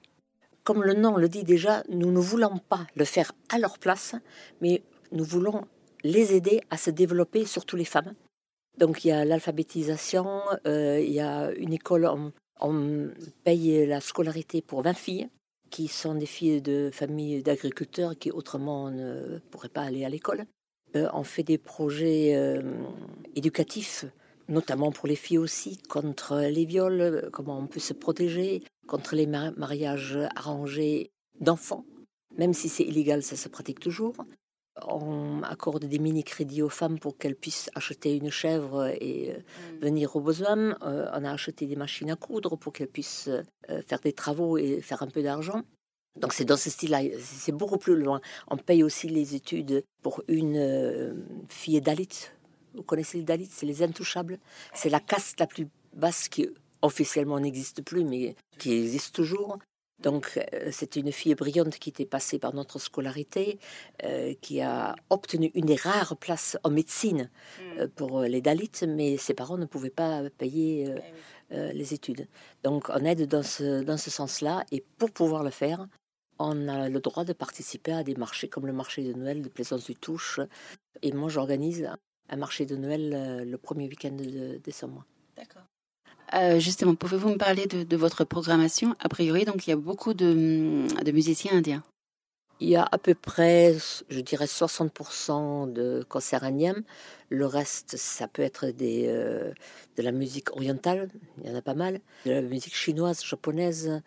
Comme 0.62 0.82
le 0.82 0.94
nom 0.94 1.16
le 1.16 1.28
dit 1.28 1.44
déjà, 1.44 1.82
nous 1.88 2.10
ne 2.10 2.18
voulons 2.18 2.58
pas 2.58 2.86
le 2.96 3.04
faire 3.04 3.32
à 3.48 3.58
leur 3.58 3.78
place, 3.78 4.14
mais 4.60 4.82
nous 5.12 5.24
voulons 5.24 5.66
les 6.02 6.34
aider 6.34 6.60
à 6.70 6.76
se 6.76 6.90
développer, 6.90 7.46
surtout 7.46 7.76
les 7.76 7.84
femmes. 7.84 8.14
Donc 8.76 9.04
il 9.04 9.08
y 9.08 9.12
a 9.12 9.24
l'alphabétisation, 9.24 10.40
il 10.64 11.12
y 11.12 11.20
a 11.20 11.52
une 11.52 11.72
école 11.72 12.06
en, 12.06 12.32
on 12.64 13.10
paye 13.44 13.86
la 13.86 14.00
scolarité 14.00 14.62
pour 14.62 14.82
20 14.82 14.94
filles 14.94 15.28
qui 15.70 15.88
sont 15.88 16.14
des 16.14 16.26
filles 16.26 16.62
de 16.62 16.90
familles 16.92 17.42
d'agriculteurs 17.42 18.16
qui 18.16 18.30
autrement 18.30 18.90
ne 18.90 19.38
pourraient 19.50 19.68
pas 19.68 19.82
aller 19.82 20.04
à 20.04 20.08
l'école. 20.08 20.46
Euh, 20.96 21.08
on 21.12 21.24
fait 21.24 21.42
des 21.42 21.58
projets 21.58 22.34
euh, 22.36 22.62
éducatifs, 23.34 24.04
notamment 24.48 24.92
pour 24.92 25.08
les 25.08 25.16
filles 25.16 25.38
aussi, 25.38 25.78
contre 25.88 26.36
les 26.38 26.64
viols, 26.64 27.28
comment 27.32 27.58
on 27.58 27.66
peut 27.66 27.80
se 27.80 27.92
protéger, 27.92 28.62
contre 28.86 29.16
les 29.16 29.26
mariages 29.26 30.18
arrangés 30.36 31.10
d'enfants. 31.40 31.84
Même 32.38 32.54
si 32.54 32.68
c'est 32.68 32.84
illégal, 32.84 33.22
ça 33.22 33.36
se 33.36 33.48
pratique 33.48 33.80
toujours. 33.80 34.14
On 34.82 35.42
accorde 35.42 35.84
des 35.84 35.98
mini-crédits 35.98 36.62
aux 36.62 36.68
femmes 36.68 36.98
pour 36.98 37.16
qu'elles 37.16 37.36
puissent 37.36 37.70
acheter 37.74 38.16
une 38.16 38.30
chèvre 38.30 38.86
et 39.00 39.32
euh, 39.32 39.38
mm. 39.38 39.80
venir 39.80 40.16
au 40.16 40.20
besoin. 40.20 40.76
Euh, 40.82 41.08
on 41.12 41.24
a 41.24 41.30
acheté 41.32 41.66
des 41.66 41.76
machines 41.76 42.10
à 42.10 42.16
coudre 42.16 42.56
pour 42.56 42.72
qu'elles 42.72 42.88
puissent 42.88 43.28
euh, 43.28 43.82
faire 43.86 44.00
des 44.00 44.12
travaux 44.12 44.58
et 44.58 44.80
faire 44.80 45.02
un 45.02 45.08
peu 45.08 45.22
d'argent. 45.22 45.62
Donc 46.20 46.32
c'est 46.32 46.44
dans 46.44 46.56
ce 46.56 46.70
style-là, 46.70 47.00
c'est 47.20 47.52
beaucoup 47.52 47.78
plus 47.78 47.96
loin. 47.96 48.20
On 48.48 48.56
paye 48.56 48.82
aussi 48.82 49.08
les 49.08 49.34
études 49.34 49.82
pour 50.02 50.22
une 50.28 50.56
euh, 50.56 51.14
fille 51.48 51.80
Dalit. 51.80 52.30
Vous 52.74 52.82
connaissez 52.82 53.18
les 53.18 53.24
Dalits 53.24 53.48
C'est 53.50 53.66
les 53.66 53.82
intouchables. 53.82 54.38
C'est 54.74 54.90
la 54.90 55.00
caste 55.00 55.40
la 55.40 55.46
plus 55.46 55.68
basse 55.92 56.28
qui 56.28 56.48
officiellement 56.82 57.40
n'existe 57.40 57.82
plus, 57.82 58.04
mais 58.04 58.36
qui 58.58 58.72
existe 58.72 59.14
toujours. 59.14 59.58
Donc, 60.00 60.38
euh, 60.52 60.68
c'est 60.72 60.96
une 60.96 61.12
fille 61.12 61.34
brillante 61.34 61.78
qui 61.78 61.90
était 61.90 62.04
passée 62.04 62.38
par 62.38 62.54
notre 62.54 62.78
scolarité, 62.78 63.58
euh, 64.02 64.34
qui 64.40 64.60
a 64.60 64.96
obtenu 65.10 65.50
une 65.54 65.66
des 65.66 65.76
rares 65.76 66.16
places 66.16 66.58
en 66.64 66.70
médecine 66.70 67.30
hmm. 67.58 67.78
euh, 67.80 67.88
pour 67.94 68.22
les 68.22 68.40
Dalits, 68.40 68.86
mais 68.88 69.16
ses 69.16 69.34
parents 69.34 69.56
ne 69.56 69.66
pouvaient 69.66 69.90
pas 69.90 70.22
payer 70.30 70.88
eh 71.50 71.72
les 71.72 71.94
études. 71.94 72.26
Donc, 72.64 72.88
on 72.88 73.04
aide 73.04 73.28
dans 73.28 73.44
ce, 73.44 73.84
dans 73.84 73.98
ce 73.98 74.10
sens-là, 74.10 74.64
et 74.72 74.82
pour 74.98 75.12
pouvoir 75.12 75.44
le 75.44 75.50
faire, 75.50 75.86
on 76.40 76.66
a 76.66 76.88
le 76.88 77.00
droit 77.00 77.24
de 77.24 77.32
participer 77.32 77.92
à 77.92 78.02
des 78.02 78.16
marchés 78.16 78.48
comme 78.48 78.66
le 78.66 78.72
marché 78.72 79.04
de 79.04 79.12
Noël 79.12 79.40
de 79.40 79.48
Plaisance 79.48 79.84
du 79.84 79.94
Touche. 79.94 80.40
Et 81.02 81.12
moi, 81.12 81.28
j'organise 81.28 81.88
un 82.28 82.36
marché 82.36 82.66
de 82.66 82.74
Noël 82.74 83.46
le 83.48 83.56
premier 83.58 83.86
week-end 83.86 84.16
de 84.16 84.56
décembre. 84.64 85.04
D'accord. 85.36 85.62
Euh, 86.32 86.58
justement, 86.58 86.94
pouvez-vous 86.94 87.28
me 87.30 87.36
parler 87.36 87.66
de, 87.66 87.96
votre 87.96 88.24
programmation? 88.24 88.96
A 88.98 89.08
priori, 89.08 89.44
donc 89.44 89.66
il 89.66 89.70
y 89.70 89.72
a 89.72 89.76
beaucoup 89.76 90.14
de, 90.14 90.32
musiciens 91.12 91.52
indiens. 91.58 91.82
Il 92.60 92.68
y 92.68 92.76
a 92.76 92.86
à 92.90 92.98
peu 92.98 93.14
près, 93.14 93.76
je 94.08 94.20
dirais, 94.20 94.46
60% 94.46 95.72
de 95.72 96.04
concerts 96.08 96.44
indiens. 96.44 96.76
Le 97.28 97.46
reste, 97.46 97.96
ça 97.96 98.28
peut 98.28 98.42
être 98.42 98.66
euh, 98.80 99.52
de 99.96 100.02
la 100.02 100.12
musique 100.12 100.52
orientale, 100.52 101.10
il 101.38 101.50
y 101.50 101.52
en 101.52 101.56
a 101.56 101.62
pas 101.62 101.74
mal. 101.74 102.00
De 102.24 102.30
la 102.32 102.42
musique 102.42 102.74
chinoise, 102.74 103.24
japonaise, 103.24 104.00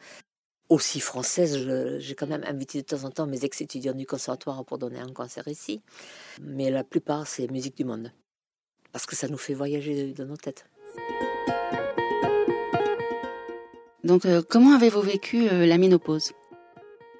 aussi 0.69 0.99
française. 0.99 1.57
J'ai 1.99 2.15
quand 2.15 2.27
même 2.27 2.43
invité 2.45 2.81
de 2.81 2.85
temps 2.85 3.03
en 3.03 3.11
temps 3.11 3.27
mes 3.27 3.43
ex-étudiants 3.45 3.93
du 3.93 4.05
conservatoire 4.05 4.63
pour 4.65 4.77
donner 4.77 4.99
un 4.99 5.11
concert 5.11 5.47
ici. 5.47 5.81
Mais 6.41 6.71
la 6.71 6.83
plupart, 6.83 7.27
c'est 7.27 7.49
musique 7.51 7.77
du 7.77 7.85
monde. 7.85 8.11
Parce 8.91 9.05
que 9.05 9.15
ça 9.15 9.27
nous 9.27 9.37
fait 9.37 9.53
voyager 9.53 10.13
dans 10.13 10.25
nos 10.25 10.37
têtes. 10.37 10.65
Donc, 14.07 14.25
euh, 14.25 14.41
comment 14.41 14.73
avez-vous 14.73 15.01
vécu 15.01 15.49
euh, 15.49 15.65
la 15.65 15.77
ménopause? 15.77 16.31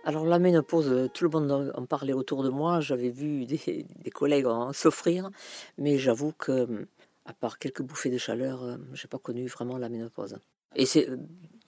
Alors 0.05 0.25
la 0.25 0.39
ménopause, 0.39 0.87
euh, 0.87 1.09
tout 1.09 1.25
le 1.25 1.29
monde 1.29 1.73
en 1.75 1.85
parlait 1.85 2.13
autour 2.13 2.43
de 2.43 2.49
moi. 2.49 2.79
J'avais 2.79 3.09
vu 3.09 3.45
des, 3.45 3.85
collègues 4.13 4.47
en 4.47 4.71
souffrir, 4.71 5.29
mais 5.77 5.97
j'avoue 5.97 6.31
que, 6.31 6.87
à 7.25 7.33
part 7.33 7.59
quelques 7.59 7.81
bouffées 7.81 8.09
de 8.09 8.17
chaleur, 8.17 8.77
j'ai 8.93 9.09
pas 9.09 9.17
connu 9.17 9.47
vraiment 9.47 9.77
la 9.77 9.89
ménopause. 9.89 10.37
Et 10.77 10.85
c'est 10.85 11.09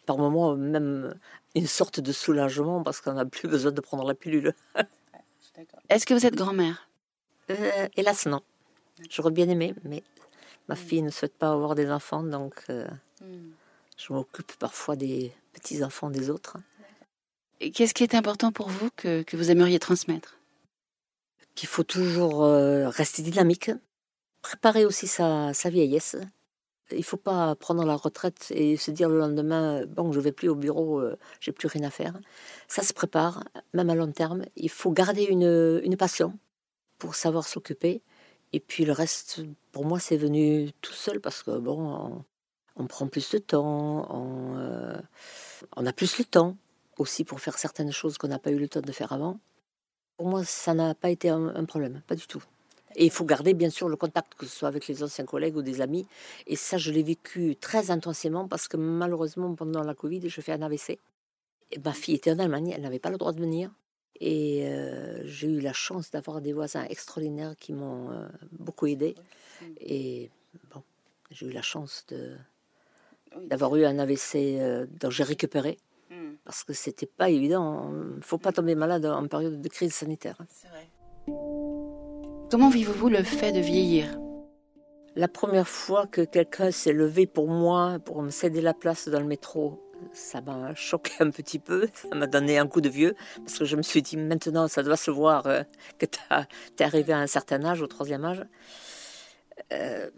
par 0.06 0.18
moments 0.18 0.56
même 0.56 1.14
une 1.54 1.68
sorte 1.68 2.00
de 2.00 2.14
soulagement 2.14 2.82
parce 2.82 3.02
qu'on 3.02 3.14
n'a 3.14 3.26
plus 3.26 3.50
besoin 3.56 3.74
de 3.74 3.82
prendre 3.82 4.08
la 4.08 4.16
pilule. 4.16 4.54
Est-ce 5.90 6.06
que 6.06 6.14
vous 6.14 6.26
êtes 6.26 6.36
grand-mère? 6.36 6.88
Hélas 7.98 8.26
non. 8.26 8.40
J'aurais 9.10 9.32
bien 9.32 9.50
aimé, 9.50 9.76
mais 9.84 10.02
ma 10.70 10.76
hmm. 10.76 10.78
fille 10.78 11.02
ne 11.02 11.10
souhaite 11.10 11.36
pas 11.38 11.52
avoir 11.52 11.76
des 11.76 11.92
enfants, 11.92 12.24
donc. 12.24 12.64
Hmm. 12.70 13.50
Je 14.00 14.14
m'occupe 14.14 14.54
parfois 14.58 14.96
des 14.96 15.34
petits-enfants 15.52 16.10
des 16.10 16.30
autres. 16.30 16.58
Et 17.60 17.72
qu'est-ce 17.72 17.94
qui 17.94 18.04
est 18.04 18.16
important 18.16 18.54
pour 18.54 18.70
vous 18.70 18.90
que, 18.96 19.26
vous 19.36 19.52
aimeriez 19.52 19.78
transmettre? 19.78 20.38
Qu'il 21.54 21.68
faut 21.68 21.84
toujours 21.84 22.44
euh, 22.46 22.88
rester 22.88 23.22
dynamique, 23.22 23.72
préparer 24.42 24.86
aussi 24.86 25.06
sa, 25.06 25.52
vieillesse. 25.66 26.16
Il 26.92 27.00
ne 27.00 27.04
faut 27.04 27.18
pas 27.18 27.56
prendre 27.56 27.84
la 27.84 27.98
retraite 27.98 28.48
et 28.52 28.78
se 28.78 28.90
dire 28.90 29.10
le 29.10 29.20
lendemain, 29.20 29.86
bon, 29.86 30.14
je 30.14 30.22
vais 30.22 30.32
plus 30.32 30.48
au 30.48 30.56
bureau, 30.56 31.02
euh, 31.02 31.18
j'ai 31.42 31.52
plus 31.52 31.68
rien 31.68 31.84
à 31.84 31.90
faire. 31.90 32.18
Ça 32.70 32.84
se 32.84 32.94
prépare, 32.94 33.44
même 33.74 33.90
à 33.90 33.96
long 33.96 34.12
terme. 34.14 34.46
Il 34.56 34.70
faut 34.70 34.92
garder 34.92 35.26
une, 35.26 35.82
une 35.84 35.98
passion 35.98 36.40
pour 37.00 37.16
savoir 37.16 37.46
s'occuper. 37.46 38.02
Et 38.54 38.62
puis 38.62 38.86
le 38.86 38.94
reste, 38.94 39.42
pour 39.74 39.84
moi, 39.84 40.00
c'est 40.00 40.18
venu 40.18 40.72
tout 40.80 40.94
seul 40.94 41.20
parce 41.20 41.44
que, 41.44 41.60
bon, 41.60 42.24
on 42.80 42.88
prend 42.88 43.08
plus 43.08 43.30
de 43.32 43.38
temps, 43.38 44.08
euh, 44.58 44.98
on, 45.76 45.86
a 45.86 45.94
plus 45.94 46.18
le 46.18 46.24
temps 46.24 46.56
aussi 46.98 47.26
pour 47.26 47.42
faire 47.42 47.58
certaines 47.58 47.92
choses 47.92 48.18
qu'on 48.18 48.30
n'a 48.30 48.40
pas 48.40 48.52
eu 48.52 48.58
le 48.58 48.70
temps 48.70 48.82
de 48.82 48.92
faire 48.92 49.12
avant. 49.12 49.38
Pour 50.18 50.28
moi, 50.28 50.44
ça 50.46 50.74
n'a 50.74 50.96
pas 50.96 51.10
été 51.10 51.30
un, 51.30 51.66
problème, 51.66 52.02
pas 52.08 52.16
du 52.16 52.26
tout. 52.26 52.44
Et 52.96 53.06
il 53.06 53.12
faut 53.12 53.26
garder 53.26 53.54
bien 53.54 53.70
sûr 53.70 53.88
le 53.88 53.96
contact, 53.96 54.34
que 54.36 54.46
ce 54.46 54.58
soit 54.58 54.68
avec 54.68 54.88
les 54.88 55.04
anciens 55.04 55.26
collègues 55.26 55.58
ou 55.58 55.62
des 55.62 55.82
amis. 55.82 56.08
Et 56.48 56.56
ça, 56.56 56.78
je 56.78 56.92
l'ai 56.92 57.04
vécu 57.04 57.56
très 57.56 57.92
intensément 57.92 58.48
parce 58.48 58.68
que 58.68 58.78
malheureusement, 58.78 59.54
pendant 59.56 59.84
la 59.84 59.94
Covid, 59.94 60.28
je 60.28 60.42
fais 60.42 60.54
un 60.54 60.62
AVC. 60.62 61.00
Et 61.72 61.80
ma 61.80 61.94
fille 61.94 62.16
était 62.16 62.32
en 62.32 62.40
Allemagne, 62.40 62.74
elle 62.76 62.82
n'avait 62.82 63.00
pas 63.00 63.12
le 63.12 63.18
droit 63.18 63.34
de 63.34 63.40
venir. 63.40 63.70
Et 64.22 64.68
euh, 64.68 65.22
j'ai 65.26 65.48
eu 65.48 65.60
la 65.60 65.74
chance 65.74 66.12
d'avoir 66.12 66.42
des 66.42 66.52
voisins 66.52 66.84
extraordinaires 66.86 67.56
qui 67.58 67.74
m'ont 67.74 68.12
euh, 68.12 68.28
beaucoup 68.54 68.88
aidé. 68.88 69.16
Et 69.80 70.30
bon, 70.74 70.82
j'ai 71.32 71.46
eu 71.46 71.52
la 71.52 71.62
chance 71.62 72.06
de, 72.10 72.36
d'avoir 73.48 73.76
eu 73.76 73.86
un 73.86 74.00
AVC 74.00 74.36
euh, 74.36 74.86
dont 75.00 75.10
j'ai 75.10 75.24
récupéré. 75.24 75.78
Hmm. 76.10 76.34
Parce 76.46 76.64
que 76.64 76.74
c'était 76.74 77.06
pas 77.06 77.30
évident. 77.30 77.92
Il 77.92 78.18
ne 78.18 78.22
faut 78.22 78.38
pas 78.38 78.52
tomber 78.52 78.76
malade 78.76 79.06
en 79.06 79.28
période 79.28 79.62
de 79.62 79.70
crise 79.70 79.94
sanitaire. 79.94 80.38
C'est 80.50 80.68
vrai. 80.68 80.88
Comment 82.50 82.70
vivez-vous 82.70 83.10
le 83.10 83.24
fait 83.24 83.52
de 83.52 83.60
vieillir? 83.60 84.20
La 85.16 85.28
première 85.28 85.68
fois 85.68 86.08
que 86.08 86.22
quelqu'un 86.22 86.72
s'est 86.72 86.94
levé 86.94 87.28
pour 87.28 87.48
moi, 87.48 88.00
pour 88.04 88.22
me 88.22 88.30
céder 88.30 88.62
la 88.62 88.74
place 88.74 89.08
dans 89.08 89.20
le 89.20 89.26
métro, 89.26 89.80
ça 90.14 90.42
m'a 90.42 90.74
choqué 90.76 91.12
un 91.20 91.30
petit 91.30 91.60
peu, 91.60 91.88
ça 91.94 92.16
m'a 92.16 92.28
donné 92.28 92.58
un 92.58 92.68
coup 92.68 92.82
de 92.82 92.90
vieux, 92.90 93.16
parce 93.38 93.60
que 93.60 93.66
je 93.66 93.76
me 93.76 93.82
suis 93.82 94.02
dit 94.02 94.18
maintenant 94.18 94.68
ça 94.68 94.84
doit 94.84 94.98
se 94.98 95.12
voir 95.12 95.46
euh, 95.48 95.64
que 95.98 96.06
tu 96.06 96.20
es 96.30 96.84
arrivé 96.84 97.14
à 97.14 97.20
un 97.20 97.28
certain 97.28 97.64
âge, 97.66 97.82
au 97.82 97.88
troisième 97.88 98.26
âge. 98.26 98.44
Euh, 99.74 100.10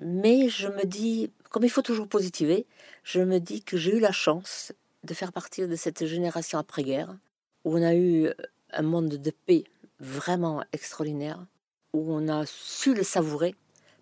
mais 0.00 0.48
je 0.48 0.68
me 0.68 0.84
dis, 0.84 1.30
comme 1.54 1.62
il 1.62 1.70
faut 1.70 1.82
toujours 1.82 2.08
positiver, 2.08 2.66
je 3.04 3.20
me 3.20 3.38
dis 3.38 3.62
que 3.62 3.76
j'ai 3.76 3.96
eu 3.96 4.00
la 4.00 4.10
chance 4.10 4.72
de 5.04 5.14
faire 5.14 5.32
partie 5.32 5.64
de 5.64 5.76
cette 5.76 6.04
génération 6.04 6.58
après-guerre, 6.58 7.16
où 7.64 7.78
on 7.78 7.82
a 7.82 7.94
eu 7.94 8.28
un 8.72 8.82
monde 8.82 9.10
de 9.10 9.30
paix 9.30 9.62
vraiment 10.00 10.64
extraordinaire, 10.72 11.46
où 11.92 12.12
on 12.12 12.26
a 12.26 12.44
su 12.44 12.92
le 12.92 13.04
savourer, 13.04 13.54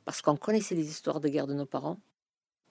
parce 0.07 0.23
qu'on 0.23 0.37
connaissait 0.37 0.75
les 0.75 0.89
histoires 0.89 1.21
de 1.21 1.29
guerre 1.29 1.47
de 1.47 1.53
nos 1.53 1.67
parents, 1.67 1.99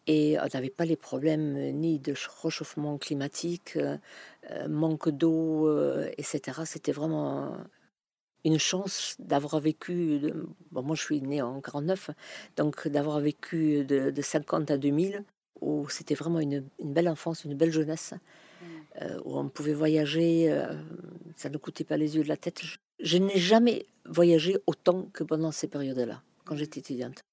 et 0.07 0.39
on 0.39 0.47
n'avait 0.51 0.71
pas 0.71 0.85
les 0.85 0.95
problèmes 0.95 1.53
ni 1.73 1.99
de 1.99 2.15
réchauffement 2.41 2.97
climatique, 2.97 3.77
euh, 3.77 4.67
manque 4.67 5.09
d'eau, 5.09 5.67
euh, 5.67 6.09
etc. 6.17 6.63
C'était 6.65 6.91
vraiment 6.91 7.55
une 8.45 8.59
chance 8.59 9.15
d'avoir 9.19 9.59
vécu, 9.59 10.19
bon, 10.71 10.81
moi 10.81 10.95
je 10.95 11.01
suis 11.01 11.21
née 11.21 11.41
en 11.41 11.61
49, 11.61 12.11
donc 12.57 12.87
d'avoir 12.87 13.19
vécu 13.19 13.85
de, 13.85 14.21
50 14.21 14.71
à 14.71 14.77
2000, 14.77 15.23
où 15.61 15.87
c'était 15.89 16.15
vraiment 16.15 16.39
une, 16.39 16.67
belle 16.83 17.07
enfance, 17.07 17.45
une 17.45 17.55
belle 17.55 17.71
jeunesse, 17.71 18.13
mm. 18.13 18.65
euh, 19.01 19.19
où 19.25 19.37
on 19.37 19.47
pouvait 19.49 19.73
voyager, 19.73 20.51
euh, 20.51 20.73
ça 21.35 21.49
ne 21.49 21.57
coûtait 21.57 21.83
pas 21.83 21.97
les 21.97 22.15
yeux 22.15 22.23
de 22.23 22.29
la 22.29 22.37
tête. 22.37 22.61
Je, 22.99 23.17
n'ai 23.17 23.37
jamais 23.37 23.85
voyagé 24.05 24.57
autant 24.65 25.07
que 25.13 25.23
pendant 25.23 25.51
ces 25.51 25.67
périodes-là, 25.67 26.21
quand 26.45 26.55
j'étais 26.55 26.79
étudiante. 26.79 27.23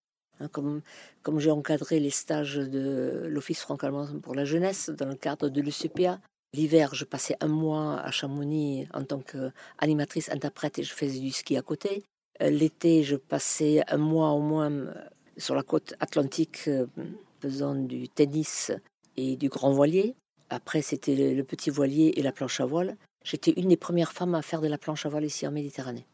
Hein, 0.40 0.48
comme, 0.48 0.82
comme 1.22 1.40
j'ai 1.40 1.50
encadré 1.50 1.98
les 2.00 2.10
stages 2.10 2.56
de 2.56 3.24
l'Office 3.28 3.60
franco-allemand 3.60 4.20
pour 4.22 4.34
la 4.34 4.44
jeunesse 4.44 4.90
dans 4.90 5.08
le 5.08 5.16
cadre 5.16 5.48
de 5.48 5.60
l'UCPA, 5.60 6.20
L'hiver, 6.54 6.94
je 6.94 7.04
passais 7.04 7.36
un 7.40 7.48
mois 7.48 8.00
à 8.00 8.10
Chamonix 8.10 8.88
en 8.94 9.04
tant 9.04 9.20
qu'animatrice 9.20 10.30
interprète 10.30 10.78
et 10.78 10.82
je 10.82 10.94
faisais 10.94 11.20
du 11.20 11.30
ski 11.30 11.56
à 11.56 11.62
côté. 11.62 12.04
Euh, 12.40 12.50
l'été, 12.50 13.02
je 13.02 13.16
passais 13.16 13.82
un 13.88 13.98
mois 13.98 14.30
au 14.30 14.40
moins 14.40 14.70
euh, 14.70 14.94
sur 15.36 15.54
la 15.54 15.62
côte 15.62 15.94
atlantique 16.00 16.68
euh, 16.68 16.86
faisant 17.40 17.74
du 17.74 18.08
tennis 18.08 18.72
et 19.16 19.36
du 19.36 19.48
grand 19.48 19.72
voilier. 19.72 20.14
Après, 20.48 20.80
c'était 20.80 21.34
le 21.34 21.44
petit 21.44 21.68
voilier 21.68 22.14
et 22.16 22.22
la 22.22 22.32
planche 22.32 22.60
à 22.60 22.64
voile. 22.64 22.96
J'étais 23.24 23.52
une 23.52 23.68
des 23.68 23.76
premières 23.76 24.12
femmes 24.12 24.34
à 24.34 24.40
faire 24.40 24.62
de 24.62 24.68
la 24.68 24.78
planche 24.78 25.04
à 25.04 25.10
voile 25.10 25.24
ici 25.24 25.46
en 25.46 25.50
Méditerranée. 25.50 26.06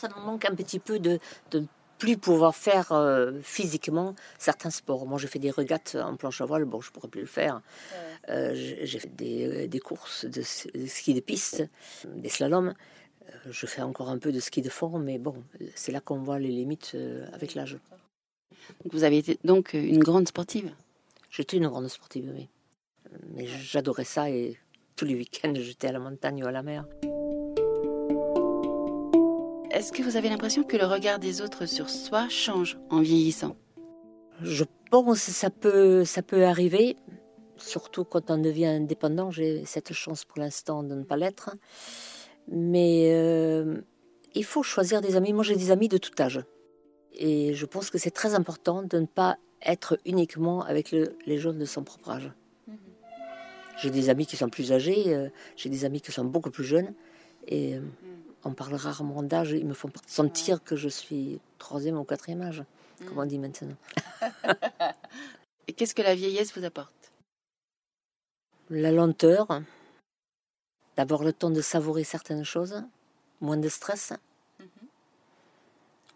Ça 0.00 0.08
me 0.08 0.24
manque 0.24 0.46
un 0.46 0.54
petit 0.54 0.78
peu 0.78 0.98
de, 0.98 1.18
de 1.50 1.66
plus 2.04 2.18
pouvoir 2.18 2.54
faire 2.54 2.92
euh, 2.92 3.32
physiquement 3.42 4.14
certains 4.38 4.68
sports. 4.68 5.06
Moi, 5.06 5.18
j'ai 5.18 5.26
fait 5.26 5.38
des 5.38 5.50
regattes 5.50 5.96
en 5.98 6.16
planche 6.16 6.42
à 6.42 6.44
voile, 6.44 6.66
bon, 6.66 6.82
je 6.82 6.90
pourrais 6.90 7.08
plus 7.08 7.22
le 7.22 7.26
faire. 7.26 7.62
Euh, 8.28 8.52
j'ai 8.54 8.98
fait 8.98 9.16
des, 9.16 9.68
des, 9.68 9.80
courses 9.80 10.26
de, 10.26 10.42
ski 10.42 11.14
de 11.14 11.20
piste, 11.20 11.64
des 12.06 12.28
slaloms. 12.28 12.74
Euh, 13.26 13.32
je 13.50 13.64
fais 13.64 13.80
encore 13.80 14.10
un 14.10 14.18
peu 14.18 14.32
de 14.32 14.40
ski 14.40 14.60
de 14.60 14.68
fond, 14.68 14.98
mais 14.98 15.18
bon, 15.18 15.42
c'est 15.74 15.92
là 15.92 16.00
qu'on 16.00 16.18
voit 16.18 16.38
les 16.38 16.48
limites 16.48 16.94
avec 17.32 17.54
l'âge. 17.54 17.78
Vous 18.92 19.04
avez 19.04 19.16
été 19.16 19.38
donc 19.42 19.72
une 19.72 20.02
grande 20.02 20.28
sportive? 20.28 20.72
J'étais 21.30 21.56
une 21.56 21.68
grande 21.68 21.88
sportive, 21.88 22.30
oui. 22.34 22.48
Mais 23.34 23.46
j'adorais 23.46 24.04
ça 24.04 24.28
et 24.28 24.58
tous 24.94 25.06
les 25.06 25.14
week-ends, 25.14 25.54
j'étais 25.56 25.88
à 25.88 25.92
la 25.92 26.00
montagne 26.00 26.44
ou 26.44 26.46
à 26.46 26.52
la 26.52 26.62
mer. 26.62 26.84
Est-ce 29.74 29.90
que 29.90 30.04
vous 30.04 30.16
avez 30.16 30.28
l'impression 30.28 30.62
que 30.62 30.76
le 30.76 30.84
regard 30.84 31.18
des 31.18 31.40
autres 31.40 31.66
sur 31.66 31.90
soi 31.90 32.28
change 32.28 32.78
en 32.90 33.00
vieillissant? 33.00 33.56
Je 34.40 34.62
pense 34.88 35.26
que 35.26 35.32
ça 35.32 35.50
peut, 35.50 36.04
ça 36.04 36.22
peut 36.22 36.44
arriver. 36.44 36.96
surtout 37.56 38.04
quand 38.04 38.30
on 38.30 38.38
devient 38.38 38.66
indépendant. 38.66 39.32
J'ai 39.32 39.64
cette 39.64 39.92
chance 39.92 40.24
pour 40.24 40.38
l'instant 40.38 40.84
de 40.84 40.94
ne 40.94 41.02
pas 41.02 41.16
l'être. 41.16 41.56
Mais 42.46 43.10
euh, 43.14 43.78
il 44.36 44.44
faut 44.44 44.62
choisir 44.62 45.00
des 45.00 45.16
amis. 45.16 45.32
Moi, 45.32 45.42
j'ai 45.42 45.56
des 45.56 45.72
amis 45.72 45.88
de 45.88 45.98
tout 45.98 46.12
âge. 46.22 46.40
Et 47.12 47.52
je 47.54 47.66
pense 47.66 47.90
que 47.90 47.98
c'est 47.98 48.12
très 48.12 48.36
important 48.36 48.84
de 48.84 49.00
ne 49.00 49.06
pas 49.06 49.38
être 49.60 49.98
uniquement 50.06 50.62
avec 50.62 50.92
les 50.92 51.38
gens 51.38 51.52
de 51.52 51.64
son 51.64 51.82
propre 51.82 52.10
âge. 52.10 52.30
Mhm. 52.68 52.78
J'ai 53.78 53.90
des 53.90 54.08
amis 54.08 54.26
qui 54.26 54.36
sont 54.36 54.48
plus 54.48 54.70
âgés, 54.70 55.12
euh, 55.12 55.30
j'ai 55.56 55.68
des 55.68 55.84
amis 55.84 56.00
qui 56.00 56.12
sont 56.12 56.24
beaucoup 56.24 56.52
plus 56.52 56.64
jeunes. 56.64 56.94
Et 57.48 57.74
euh, 57.74 57.80
mhm. 57.80 58.13
On 58.44 58.52
parle 58.52 58.74
rarement 58.74 59.22
d'âge. 59.22 59.52
Ils 59.52 59.66
me 59.66 59.74
font 59.74 59.90
sentir 60.06 60.62
que 60.62 60.76
je 60.76 60.88
suis 60.88 61.40
troisième 61.58 61.98
ou 61.98 62.04
quatrième 62.04 62.42
âge, 62.42 62.62
comme 63.06 63.18
on 63.18 63.22
mhm. 63.22 63.28
dit 63.28 63.38
maintenant. 63.38 63.76
Et 65.66 65.72
qu'est-ce 65.72 65.94
que 65.94 66.02
la 66.02 66.14
vieillesse 66.14 66.56
vous 66.56 66.64
apporte? 66.64 67.12
La 68.70 68.92
lenteur. 68.92 69.62
D'abord 70.96 71.24
le 71.24 71.32
temps 71.32 71.50
de 71.50 71.60
savourer 71.60 72.04
certaines 72.04 72.44
choses, 72.44 72.84
moins 73.40 73.56
de 73.56 73.68
stress. 73.68 74.12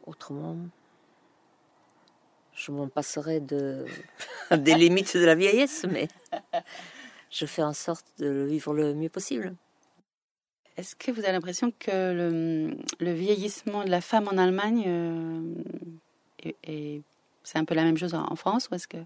Autrement, 0.06 0.56
je 2.54 2.70
m'en 2.70 2.88
passerai 2.88 3.40
de, 3.40 3.86
des 4.56 4.74
limites 4.74 5.16
de 5.16 5.24
la 5.24 5.34
vieillesse, 5.34 5.84
mais 5.90 6.08
je 7.30 7.44
fais 7.44 7.62
en 7.62 7.72
sorte 7.72 8.06
de 8.18 8.46
vivre 8.48 8.72
le 8.72 8.94
mieux 8.94 9.08
possible. 9.08 9.54
Est-ce 10.78 10.94
que 10.94 11.10
vous 11.10 11.24
avez 11.24 11.32
l'impression 11.32 11.72
que 11.76 12.70
le, 13.00 13.12
vieillissement 13.12 13.82
de 13.82 13.90
la 13.90 14.00
femme 14.00 14.28
en 14.28 14.38
Allemagne, 14.38 14.84
euh, 14.86 15.42
c'est 17.42 17.58
un 17.58 17.64
peu 17.64 17.74
la 17.74 17.82
même 17.82 17.96
chose 17.96 18.14
en 18.14 18.36
France 18.36 18.68
ou 18.70 18.76
est-ce 18.76 18.86
que? 18.86 18.98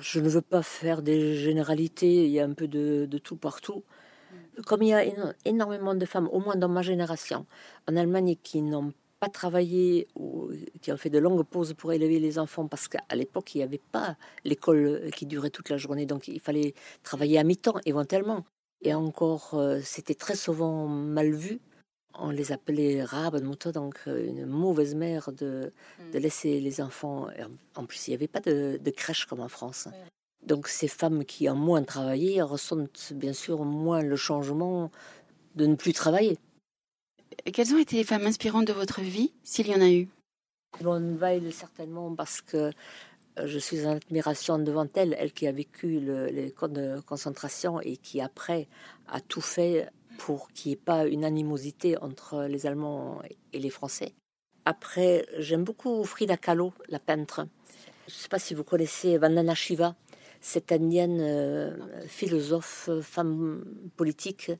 Je 0.00 0.18
ne 0.18 0.28
veux 0.28 0.40
pas 0.40 0.62
faire 0.62 1.02
des 1.02 1.36
généralités, 1.36 2.24
il 2.24 2.30
y 2.32 2.40
a 2.40 2.44
un 2.44 2.54
peu 2.54 2.66
de, 2.66 3.06
de 3.08 3.18
tout 3.18 3.36
partout. 3.36 3.84
Comme 4.66 4.82
il 4.82 4.88
y 4.88 4.94
a 4.94 5.04
énormément 5.44 5.94
de 5.94 6.06
femmes, 6.06 6.28
au 6.32 6.40
moins 6.40 6.56
dans 6.56 6.68
ma 6.68 6.82
génération, 6.82 7.46
en 7.88 7.94
Allemagne, 7.94 8.34
qui 8.42 8.60
n'ont 8.60 8.92
pas 9.20 9.28
travaillé 9.28 10.08
ou 10.16 10.50
qui 10.82 10.90
ont 10.90 10.96
fait 10.96 11.08
de 11.08 11.20
longues 11.20 11.44
pauses 11.44 11.74
pour 11.74 11.92
élever 11.92 12.18
les 12.18 12.36
enfants, 12.36 12.66
parce 12.66 12.88
qu'à 12.88 13.14
l'époque, 13.14 13.54
il 13.54 13.58
n'y 13.58 13.64
avait 13.64 13.80
pas 13.92 14.16
l'école 14.42 15.08
qui 15.14 15.26
durait 15.26 15.50
toute 15.50 15.68
la 15.68 15.76
journée, 15.76 16.04
donc 16.04 16.26
il 16.26 16.40
fallait 16.40 16.74
travailler 17.04 17.38
à 17.38 17.44
mi-temps 17.44 17.78
éventuellement. 17.86 18.44
Et 18.84 18.94
encore, 18.94 19.54
euh, 19.54 19.80
c'était 19.82 20.14
très 20.14 20.36
souvent 20.36 20.86
mal 20.86 21.32
vu 21.32 21.60
on 22.18 22.30
les 22.30 22.52
appelait 22.52 23.02
Rabenmutter, 23.02 23.72
donc 23.72 24.00
euh, 24.06 24.26
une 24.26 24.46
mauvaise 24.46 24.94
mère 24.94 25.32
de, 25.32 25.72
de 26.12 26.18
mm. 26.18 26.22
laisser 26.22 26.60
les 26.60 26.80
enfants. 26.80 27.28
En 27.74 27.86
plus, 27.86 28.06
il 28.06 28.10
n'y 28.10 28.14
avait 28.14 28.28
pas 28.28 28.40
de, 28.40 28.78
crèche 28.96 29.26
comme 29.26 29.40
en 29.40 29.48
France. 29.48 29.88
Donc 30.46 30.68
ces 30.68 30.88
femmes 30.88 31.24
qui 31.24 31.48
ont 31.48 31.56
moins 31.56 31.82
travaillé 31.82 32.42
ressentent 32.42 33.12
bien 33.14 33.32
sûr 33.32 33.64
moins 33.64 34.02
le 34.02 34.16
changement 34.16 34.90
de 35.54 35.66
ne 35.66 35.74
plus 35.74 35.92
travailler. 35.92 36.38
quelles 37.52 37.72
ont 37.72 37.78
été 37.78 37.96
les 37.96 38.04
femmes 38.04 38.26
inspirantes 38.26 38.66
de 38.66 38.72
votre 38.72 39.00
vie, 39.00 39.32
s'il 39.42 39.68
y 39.68 39.74
en 39.74 39.80
a 39.80 39.90
eu? 39.90 40.08
Bonne 40.80 41.16
Weil, 41.16 41.52
certainement, 41.52 42.14
parce 42.14 42.40
que 42.40 42.72
je 43.42 43.58
suis 43.58 43.86
en 43.86 43.96
admiration 43.96 44.58
devant 44.58 44.86
elle, 44.94 45.16
elle 45.18 45.32
qui 45.32 45.46
a 45.46 45.52
vécu 45.52 46.00
les 46.00 46.52
camps 46.52 46.68
de 46.68 47.00
concentration 47.00 47.80
et 47.80 47.96
qui 47.96 48.20
après 48.20 48.68
a 49.08 49.20
tout 49.20 49.40
fait 49.40 49.88
pour 50.18 50.50
qu'il 50.52 50.70
n'y 50.70 50.74
ait 50.74 50.76
pas 50.76 51.06
une 51.06 51.24
animosité 51.24 51.96
entre 51.98 52.44
les 52.44 52.66
Allemands 52.66 53.20
et 53.52 53.58
les 53.58 53.70
Français. 53.70 54.14
Après, 54.64 55.26
j'aime 55.38 55.64
beaucoup 55.64 56.04
Frida 56.04 56.36
Kahlo, 56.36 56.72
la 56.88 56.98
peintre. 56.98 57.46
Je 58.08 58.14
ne 58.14 58.18
sais 58.18 58.28
pas 58.28 58.38
si 58.38 58.54
vous 58.54 58.64
connaissez 58.64 59.18
Vandana 59.18 59.54
Shiva, 59.54 59.94
cette 60.40 60.72
indienne 60.72 61.20
euh, 61.20 61.76
philosophe, 62.06 62.90
femme 63.02 63.64
politique 63.96 64.52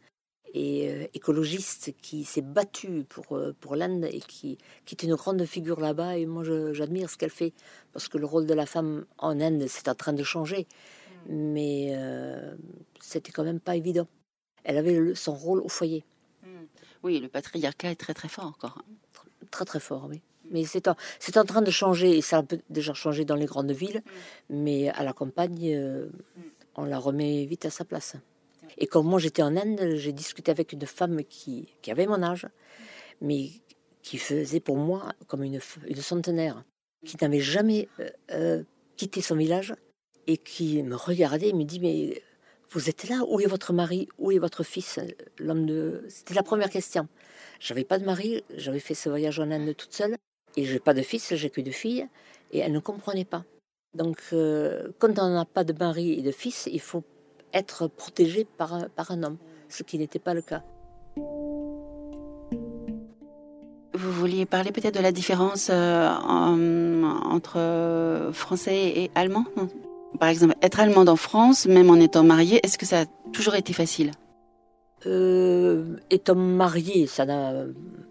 et 0.55 0.89
euh, 0.89 1.07
écologiste 1.13 1.93
qui 2.01 2.25
s'est 2.25 2.41
battue 2.41 3.05
pour, 3.09 3.37
euh, 3.37 3.55
pour 3.61 3.77
l'Inde 3.77 4.09
et 4.11 4.21
qui, 4.21 4.57
qui 4.87 4.95
est 4.95 5.05
une 5.05 5.15
grande 5.15 5.45
figure 5.45 5.81
là-bas. 5.81 6.17
Et 6.17 6.25
moi, 6.25 6.43
j'admire 6.73 7.11
ce 7.11 7.19
qu'elle 7.19 7.31
fait 7.31 7.53
parce 7.93 8.09
que 8.09 8.17
le 8.17 8.25
rôle 8.25 8.47
de 8.47 8.55
la 8.55 8.65
femme 8.65 9.05
en 9.19 9.41
Inde, 9.41 9.67
c'est 9.69 9.89
en 9.89 9.95
train 9.95 10.13
de 10.13 10.23
changer. 10.23 10.67
Mais 11.29 11.93
c'était 13.01 13.33
quand 13.33 13.45
même 13.45 13.61
pas 13.61 13.77
évident 13.77 14.07
elle 14.65 14.79
avait 14.79 15.15
son 15.15 15.35
rôle 15.35 15.61
au 15.61 15.69
foyer. 15.69 16.05
Hmm. 16.43 16.65
Oui, 17.03 17.21
le 17.21 17.29
patriarcat 17.29 17.93
est 17.93 17.97
très 17.97 18.15
très 18.15 18.29
fort 18.29 18.47
encore. 18.47 18.83
Très 19.51 19.65
très 19.65 19.81
fort, 19.81 20.07
oui. 20.11 20.23
Mais 20.51 20.65
c'est 20.65 20.89
en, 20.89 20.97
c'est 21.21 21.37
en 21.37 21.45
train 21.45 21.63
de 21.63 21.71
changer, 21.71 22.19
et 22.19 22.23
ça 22.23 22.39
a 22.39 22.43
déjà 22.69 22.93
changé 22.93 23.25
dans 23.25 23.37
les 23.37 23.47
grandes 23.47 23.71
villes, 23.71 24.03
hmm. 24.51 24.57
mais 24.57 24.89
à 24.89 25.05
la 25.05 25.13
campagne, 25.13 25.75
euh, 25.75 26.07
hmm. 26.07 26.43
on 26.77 26.85
la 26.85 26.99
remet 26.99 27.45
vite 27.45 27.67
à 27.67 27.71
sa 27.71 27.85
place. 27.85 28.17
Et 28.79 28.87
comme 28.87 29.07
moi 29.07 29.19
j'étais 29.19 29.43
en 29.43 29.57
Inde, 29.57 29.95
j'ai 29.97 30.13
discuté 30.13 30.51
avec 30.51 30.73
une 30.73 30.87
femme 30.87 31.25
qui, 31.25 31.69
qui, 31.83 31.91
avait 31.91 32.07
mon 32.07 32.23
âge, 32.23 32.47
mais 33.21 33.51
qui 34.03 34.19
faisait 34.19 34.61
pour 34.61 34.77
moi 34.77 35.13
comme 35.27 35.43
une, 35.43 35.61
une 35.87 35.97
centenaire, 35.97 36.65
qui 37.05 37.17
n'avait 37.21 37.41
jamais 37.41 37.89
euh, 38.01 38.09
euh, 38.33 38.63
quitté 38.97 39.21
son 39.21 39.37
village 39.37 39.75
et 40.27 40.37
qui 40.37 40.83
me 40.83 40.97
regardait 40.97 41.49
et 41.49 41.53
me 41.53 41.65
dit 41.65 41.81
Mais 41.81 42.23
vous 42.71 42.89
êtes 42.89 43.09
là 43.09 43.23
Où 43.29 43.41
est 43.41 43.47
votre 43.47 43.73
mari 43.73 44.09
Où 44.19 44.33
est 44.33 44.39
votre 44.39 44.63
fils 44.63 44.99
L'homme 45.39 45.67
de. 45.67 46.05
C'était 46.09 46.35
la 46.35 46.43
première 46.43 46.71
question. 46.71 47.09
J'avais 47.61 47.85
pas 47.85 47.99
de 47.99 48.05
mari, 48.05 48.45
j'avais 48.57 48.81
fait 48.81 48.95
ce 48.95 49.09
voyage 49.09 49.39
en 49.39 49.51
Inde 49.51 49.75
toute 49.77 49.93
seule, 49.93 50.17
et 50.57 50.65
j'ai 50.65 50.81
pas 50.81 50.95
de 50.95 51.03
fils, 51.03 51.35
j'ai 51.35 51.51
que 51.51 51.61
deux 51.61 51.71
filles, 51.71 52.09
et 52.53 52.59
elle 52.59 52.73
ne 52.73 52.81
comprenait 52.81 53.25
pas. 53.25 53.45
Donc, 53.95 54.19
euh, 54.33 54.89
quand 54.99 55.19
on 55.19 55.31
n'a 55.31 55.45
pas 55.45 55.65
de 55.65 55.73
mari 55.73 56.15
et 56.19 56.23
de 56.23 56.33
fils, 56.33 56.69
il 56.71 56.81
faut 56.81 57.05
être 57.55 57.89
protégé 57.89 58.45
par, 58.45 58.89
par 58.97 59.11
un 59.11 59.23
homme, 59.23 59.39
ce 59.69 59.83
qui 59.83 59.99
n'était 59.99 60.19
pas 60.19 60.35
le 60.35 60.43
cas. 60.43 60.63
Vous 63.97 64.13
vouliez 64.13 64.45
parler 64.45 64.73
peut-être 64.73 64.97
de 64.97 65.03
la 65.03 65.13
différence 65.13 65.69
euh, 65.71 66.11
entre 66.11 68.31
français 68.33 68.93
et 68.97 69.11
allemand 69.15 69.45
par 70.19 70.29
exemple, 70.29 70.55
être 70.63 70.81
allemande 70.81 71.09
en 71.09 71.17
France, 71.17 71.67
même 71.67 71.91
en 71.91 71.97
étant 71.97 72.23
mariée, 72.23 72.61
est-ce 72.63 72.79
que 72.79 72.87
ça 72.87 73.03
a 73.03 73.07
toujours 73.33 73.55
été 73.55 73.73
facile? 73.73 74.13
Euh, 75.07 75.97
Étant 76.11 76.35
mariée, 76.35 77.07
ça 77.07 77.27
n'a 77.27 77.65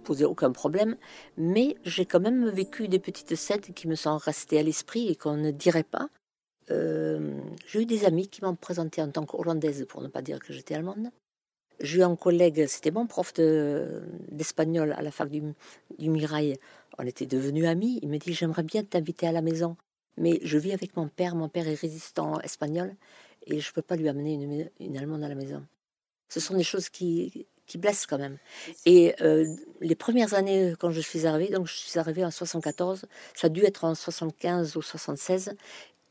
posé 0.04 0.26
aucun 0.26 0.52
problème, 0.52 0.96
mais 1.38 1.76
j'ai 1.86 2.06
quand 2.06 2.20
même 2.20 2.50
vécu 2.50 2.88
des 2.88 3.00
petites 3.00 3.36
scènes 3.36 3.62
qui 3.62 3.88
me 3.88 3.96
sont 3.96 4.18
restées 4.18 4.60
à 4.60 4.64
l'esprit 4.64 5.08
et 5.08 5.16
qu'on 5.16 5.38
ne 5.38 5.52
dirait 5.52 5.84
pas. 5.84 6.08
Euh, 6.71 7.38
j'ai 7.67 7.82
eu 7.82 7.86
des 7.86 8.06
amis 8.06 8.28
qui 8.28 8.43
m'ont 8.43 8.56
présenté 8.56 9.02
en 9.02 9.10
tant 9.10 9.26
qu'hollandaise, 9.26 9.86
pour 9.88 10.02
ne 10.02 10.08
pas 10.08 10.21
dire 10.21 10.39
que 10.39 10.54
j'étais 10.54 10.76
allemande. 10.76 11.10
J'ai 11.80 11.99
eu 11.99 12.04
un 12.04 12.15
collègue, 12.15 12.65
c'était 12.67 12.91
mon 12.91 13.08
prof 13.08 13.34
d'espagnol 13.34 14.93
à 14.93 15.02
la 15.02 15.12
fac 15.12 15.30
du, 15.30 15.41
du 15.97 16.10
Mirail. 16.10 16.56
On 16.97 17.06
était 17.06 17.26
devenus 17.26 17.65
amis. 17.65 17.99
Il 18.04 18.10
me 18.10 18.17
dit 18.17 18.34
J'aimerais 18.34 18.63
bien 18.63 18.84
t'inviter 18.84 19.28
à 19.28 19.32
la 19.32 19.41
maison. 19.41 19.76
Mais 20.17 20.39
je 20.43 20.58
vis 20.58 20.73
avec 20.73 20.95
mon 20.95 21.08
père. 21.08 21.36
Mon 21.36 21.49
père 21.49 21.67
est 21.67 21.73
résistant 21.73 22.39
espagnol 22.41 22.95
et 23.47 23.60
je 23.60 23.69
ne 23.69 23.73
peux 23.73 23.82
pas 23.82 23.95
lui 23.95 24.08
amener 24.10 24.34
une, 24.34 24.69
une, 24.80 24.97
Allemande 24.97 25.23
à 25.23 25.28
la 25.28 25.36
maison. 25.36 25.65
Ce 26.30 26.39
sont 26.39 26.56
des 26.56 26.63
choses 26.63 26.89
qui, 26.89 27.47
qui 27.65 27.78
blessent 27.78 28.06
quand 28.06 28.17
même. 28.17 28.38
Et 28.86 29.15
euh, 29.21 29.45
les 29.82 29.95
premières 29.95 30.34
années, 30.34 30.73
quand 30.80 30.91
je 30.91 31.02
suis 31.02 31.26
arrivée, 31.26 31.52
donc 31.52 31.67
je 31.67 31.73
suis 31.73 31.99
arrivée 31.99 32.26
en 32.26 32.32
74, 32.32 33.06
ça 33.36 33.47
a 33.47 33.49
dû 33.49 33.63
être 33.63 33.84
en 33.84 33.95
75 33.95 34.76
ou 34.76 34.82
76, 34.82 35.56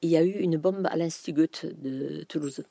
il 0.02 0.10
y 0.10 0.16
a 0.16 0.22
eu 0.22 0.32
une 0.32 0.56
bombe 0.56 0.86
à 0.86 0.96
l'Institut 0.96 1.48
de 1.64 2.24
Toulouse. 2.24 2.64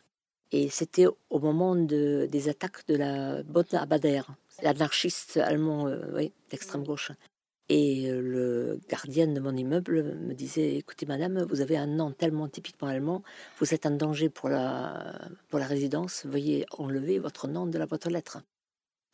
Et 0.51 0.69
c'était 0.69 1.07
au 1.29 1.39
moment 1.39 1.75
de, 1.75 2.27
des 2.29 2.49
attaques 2.49 2.85
de 2.87 2.95
la 2.95 3.41
bonne 3.43 3.65
Abader, 3.71 4.23
l'anarchiste 4.61 5.37
allemand 5.37 5.87
euh, 5.87 6.27
d'extrême 6.49 6.83
gauche. 6.83 7.13
Et 7.69 8.11
euh, 8.11 8.19
le 8.19 8.79
gardien 8.89 9.27
de 9.27 9.39
mon 9.39 9.55
immeuble 9.55 10.03
me 10.03 10.33
disait 10.33 10.75
Écoutez, 10.75 11.05
madame, 11.05 11.43
vous 11.43 11.61
avez 11.61 11.77
un 11.77 11.87
nom 11.87 12.11
tellement 12.11 12.49
typiquement 12.49 12.89
allemand, 12.89 13.23
vous 13.59 13.73
êtes 13.73 13.85
en 13.85 13.91
danger 13.91 14.27
pour 14.27 14.49
la, 14.49 15.29
pour 15.47 15.57
la 15.57 15.67
résidence, 15.67 16.25
veuillez 16.25 16.65
enlever 16.77 17.17
votre 17.17 17.47
nom 17.47 17.65
de 17.65 17.77
la 17.77 17.85
boîte 17.85 18.07
aux 18.07 18.09
lettres. 18.09 18.39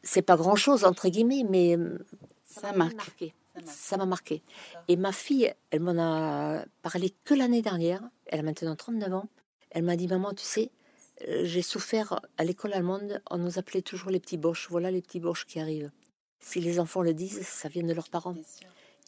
C'est 0.02 0.24
pas 0.24 0.38
grand 0.38 0.56
chose, 0.56 0.86
entre 0.86 1.08
guillemets, 1.10 1.46
mais 1.48 1.78
euh, 1.78 2.00
ça 2.46 2.72
m'a 2.72 2.86
marqué. 2.86 3.36
Ça 3.66 3.98
m'a 3.98 4.06
marqué. 4.06 4.44
Et 4.88 4.96
ma 4.96 5.12
fille, 5.12 5.54
elle 5.72 5.82
m'en 5.82 5.98
a 5.98 6.66
parlé 6.82 7.14
que 7.24 7.34
l'année 7.34 7.62
dernière, 7.62 8.02
elle 8.28 8.40
a 8.40 8.44
maintenant 8.44 8.76
39 8.76 9.14
ans. 9.14 9.30
Elle 9.72 9.84
m'a 9.84 9.96
dit 9.96 10.08
Maman, 10.08 10.34
tu 10.34 10.44
sais, 10.44 10.72
euh, 11.28 11.42
j'ai 11.44 11.62
souffert 11.62 12.22
à 12.38 12.44
l'école 12.44 12.74
allemande, 12.74 13.22
on 13.30 13.38
nous 13.38 13.58
appelait 13.60 13.82
toujours 13.82 14.12
les 14.12 14.20
petits 14.20 14.38
boches. 14.38 14.68
Voilà 14.70 14.92
les 14.92 15.02
petits 15.02 15.20
boches 15.20 15.46
qui 15.46 15.60
arrivent. 15.60 15.92
Si 16.40 16.60
les 16.60 16.80
enfants 16.80 17.02
le 17.02 17.14
disent, 17.14 17.42
ça 17.42 17.70
vient 17.70 17.84
de 17.84 17.94
leurs 17.94 18.10
parents. 18.10 18.36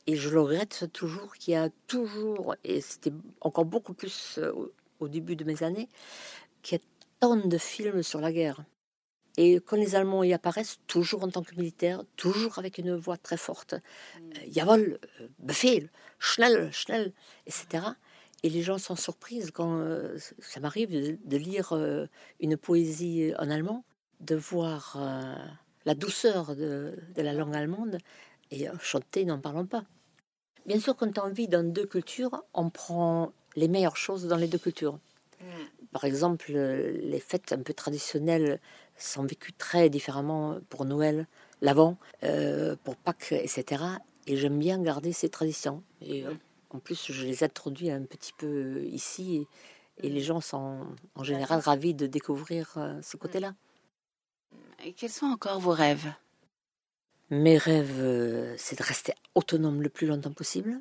Et 0.08 0.16
je 0.16 0.30
le 0.30 0.42
regrette 0.42 0.92
toujours 0.92 1.36
qu'il 1.36 1.54
y 1.54 1.58
a 1.58 1.70
toujours, 1.88 2.56
et 2.64 2.82
c'était 2.82 3.14
encore 3.42 3.66
beaucoup 3.66 3.94
plus 3.94 4.40
euh, 4.40 4.52
au, 5.00 5.08
début 5.08 5.36
de 5.36 5.44
mes 5.44 5.62
années, 5.62 5.88
qu'il 6.64 6.80
y 6.80 6.82
a 6.82 6.84
tant 7.20 7.36
de 7.36 7.58
films 7.58 8.02
sur 8.02 8.20
la 8.20 8.32
guerre. 8.32 8.64
Et 9.42 9.56
quand 9.66 9.78
les 9.78 9.96
Allemands 9.96 10.24
y 10.24 10.34
apparaissent, 10.34 10.80
toujours 10.86 11.24
en 11.24 11.30
tant 11.30 11.44
que 11.44 11.56
militaires, 11.56 12.04
toujours 12.18 12.60
avec 12.60 12.78
une 12.78 12.94
voix 12.96 13.16
très 13.16 13.38
forte, 13.38 13.74
mm. 13.74 13.78
euh, 14.20 14.52
Jawohl, 14.52 15.00
euh, 15.22 15.28
Befehl, 15.40 15.90
Schnell, 16.20 16.70
Schnell, 16.74 17.14
etc. 17.48 17.94
Et 18.44 18.50
les 18.50 18.62
gens 18.62 18.78
sont 18.78 18.98
surprises 18.98 19.52
quand 19.52 19.80
euh, 19.80 20.18
ça 20.40 20.60
m'arrive 20.60 20.92
de, 20.92 21.38
lire 21.38 21.72
euh, 21.72 22.08
une 22.42 22.58
poésie 22.58 23.32
en 23.40 23.50
allemand, 23.50 23.86
de 24.20 24.36
voir 24.36 24.98
euh, 25.00 25.36
la 25.86 25.96
douceur 25.96 26.54
de, 26.58 26.98
la 27.16 27.34
langue 27.34 27.56
allemande 27.56 27.98
et 28.52 28.68
chanter, 28.82 29.24
n'en 29.24 29.40
parlons 29.40 29.66
pas. 29.66 29.86
Bien 30.66 30.82
sûr, 30.82 30.98
quand 30.98 31.18
on 31.18 31.30
vit 31.30 31.48
dans 31.48 31.64
deux 31.66 31.86
cultures, 31.86 32.44
on 32.54 32.70
prend 32.70 33.32
les 33.56 33.70
meilleures 33.70 33.96
choses 33.96 34.28
dans 34.28 34.36
les 34.36 34.48
deux 34.48 34.58
cultures. 34.58 35.00
Mm. 35.40 35.46
Par 35.92 36.04
exemple, 36.04 36.52
les 36.52 37.20
fêtes 37.20 37.52
un 37.52 37.62
peu 37.62 37.74
traditionnelles 37.74 38.60
sont 38.98 39.24
vécues 39.24 39.54
très 39.54 39.90
différemment 39.90 40.60
pour 40.70 40.86
Noël, 40.86 41.28
l'Avent, 41.62 41.98
pour 42.84 42.96
Pâques, 42.98 43.32
etc. 43.32 43.84
Et 44.28 44.38
j'aime 44.38 44.60
bien 44.60 44.80
garder 44.82 45.14
ces 45.14 45.30
traditions. 45.30 45.82
Et 46.02 46.26
en 46.70 46.80
plus, 46.80 47.12
je 47.12 47.26
les 47.26 47.44
introduis 47.44 47.90
un 47.90 48.04
petit 48.04 48.34
peu 48.34 48.84
ici 48.86 49.48
et, 50.02 50.10
les 50.10 50.22
gens 50.22 50.40
sont 50.40 50.86
en 51.16 51.24
général 51.24 51.60
ravis 51.60 51.94
de 51.94 52.08
découvrir 52.08 52.74
euh, 52.78 53.02
ce 53.02 53.18
côté-là. 53.18 53.54
Et 54.84 54.94
quels 54.94 55.10
sont 55.10 55.26
encore 55.26 55.60
vos 55.60 55.72
rêves? 55.72 56.14
Mes 57.30 57.58
rêves, 57.58 58.00
euh, 58.00 58.56
c'est 58.58 58.80
de 58.80 58.84
rester 58.84 59.14
autonome 59.36 59.82
le 59.82 59.90
plus 59.90 60.08
longtemps 60.08 60.32
possible. 60.32 60.80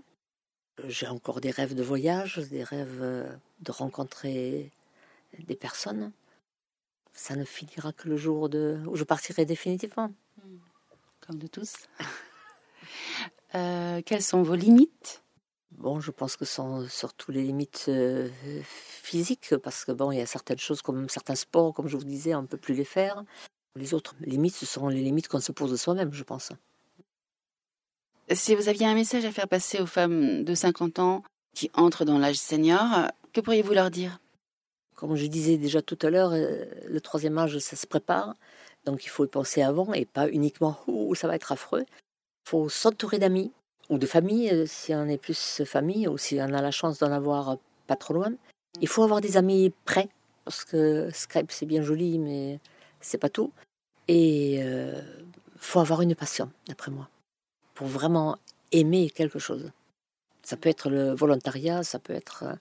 J'ai 0.86 1.08
encore 1.08 1.40
des 1.40 1.50
rêves 1.50 1.74
de 1.74 1.82
voyage, 1.82 2.38
des 2.38 2.62
rêves 2.62 3.00
euh, 3.00 3.28
de 3.60 3.72
rencontrer 3.72 4.70
des 5.38 5.56
personnes. 5.56 6.12
Ça 7.12 7.34
ne 7.34 7.44
finira 7.44 7.92
que 7.92 8.08
le 8.08 8.16
jour 8.16 8.48
de... 8.48 8.80
où 8.86 8.96
je 8.96 9.04
partirai 9.04 9.44
définitivement. 9.44 10.12
Comme 11.26 11.38
de 11.38 11.48
tous. 11.48 11.74
quelles 13.52 14.22
sont 14.22 14.42
vos 14.42 14.54
limites? 14.54 15.22
Bon, 15.78 16.00
je 16.00 16.10
pense 16.10 16.36
que 16.36 16.44
ce 16.44 16.54
sont 16.54 16.88
surtout 16.88 17.30
les 17.30 17.42
limites 17.42 17.84
euh, 17.88 18.28
physiques, 18.64 19.56
parce 19.58 19.84
que 19.84 19.92
bon, 19.92 20.10
il 20.10 20.18
y 20.18 20.20
a 20.20 20.26
certaines 20.26 20.58
choses 20.58 20.82
comme 20.82 21.08
certains 21.08 21.36
sports, 21.36 21.72
comme 21.72 21.86
je 21.86 21.96
vous 21.96 22.04
disais, 22.04 22.34
on 22.34 22.42
ne 22.42 22.46
peut 22.48 22.56
plus 22.56 22.74
les 22.74 22.84
faire. 22.84 23.22
Les 23.76 23.94
autres 23.94 24.16
limites, 24.20 24.56
ce 24.56 24.66
sont 24.66 24.88
les 24.88 25.02
limites 25.02 25.28
qu'on 25.28 25.40
se 25.40 25.52
pose 25.52 25.70
de 25.70 25.76
soi-même, 25.76 26.12
je 26.12 26.24
pense. 26.24 26.50
Si 28.30 28.54
vous 28.54 28.68
aviez 28.68 28.86
un 28.86 28.94
message 28.94 29.24
à 29.24 29.32
faire 29.32 29.48
passer 29.48 29.80
aux 29.80 29.86
femmes 29.86 30.44
de 30.44 30.54
50 30.54 30.98
ans 30.98 31.22
qui 31.54 31.70
entrent 31.72 32.04
dans 32.04 32.18
l'âge 32.18 32.36
senior, 32.36 33.08
que 33.32 33.40
pourriez-vous 33.40 33.72
leur 33.72 33.90
dire? 33.90 34.20
Comme 34.96 35.16
je 35.16 35.26
disais 35.26 35.56
déjà 35.56 35.80
tout 35.80 35.98
à 36.02 36.10
l'heure, 36.10 36.32
euh, 36.34 36.64
le 36.86 37.00
troisième 37.00 37.38
âge, 37.38 37.58
ça 37.58 37.74
se 37.74 37.86
prépare. 37.86 38.34
Donc 38.84 39.04
il 39.04 39.08
faut 39.08 39.24
y 39.24 39.28
penser 39.28 39.62
avant 39.62 39.94
et 39.94 40.04
pas 40.04 40.28
uniquement 40.28 40.78
où 40.86 41.14
ça 41.14 41.26
va 41.26 41.36
être 41.36 41.52
affreux. 41.52 41.84
Il 41.88 42.50
faut 42.50 42.68
s'entourer 42.68 43.18
d'amis, 43.18 43.50
ou 43.88 43.96
de 43.96 44.06
famille, 44.06 44.50
euh, 44.50 44.66
si 44.66 44.94
on 44.94 45.06
est 45.06 45.18
plus 45.18 45.62
famille, 45.64 46.06
ou 46.06 46.18
si 46.18 46.38
on 46.38 46.52
a 46.52 46.60
la 46.60 46.70
chance 46.70 46.98
d'en 46.98 47.12
avoir 47.12 47.56
pas 47.86 47.96
trop 47.96 48.12
loin. 48.12 48.32
Il 48.82 48.88
faut 48.88 49.02
avoir 49.02 49.22
des 49.22 49.38
amis 49.38 49.72
prêts, 49.86 50.08
parce 50.44 50.64
que 50.64 51.08
Skype 51.12 51.50
c'est 51.50 51.66
bien 51.66 51.82
joli, 51.82 52.18
mais 52.18 52.60
c'est 53.00 53.18
pas 53.18 53.30
tout. 53.30 53.52
Et 54.06 54.56
il 54.56 54.62
euh, 54.62 55.00
faut 55.56 55.80
avoir 55.80 56.02
une 56.02 56.14
passion, 56.14 56.50
d'après 56.66 56.90
moi, 56.90 57.08
pour 57.78 57.86
vraiment 57.86 58.38
aimer 58.72 59.08
quelque 59.08 59.38
chose. 59.38 59.70
Ça 60.42 60.56
peut 60.56 60.68
être 60.68 60.90
le 60.90 61.14
volontariat, 61.14 61.84
ça 61.84 62.00
peut 62.00 62.12
être 62.12 62.42
euh, 62.42 62.54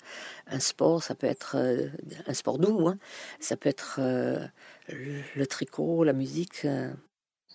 un 0.46 0.60
sport, 0.60 1.02
ça 1.02 1.16
peut 1.16 1.26
être 1.26 1.58
un 2.28 2.34
sport 2.36 2.60
doux, 2.60 2.88
hein. 2.88 3.00
ça 3.40 3.58
peut 3.58 3.68
être 3.70 4.00
le 4.90 5.46
tricot, 5.48 6.04
la 6.04 6.14
musique. 6.14 6.68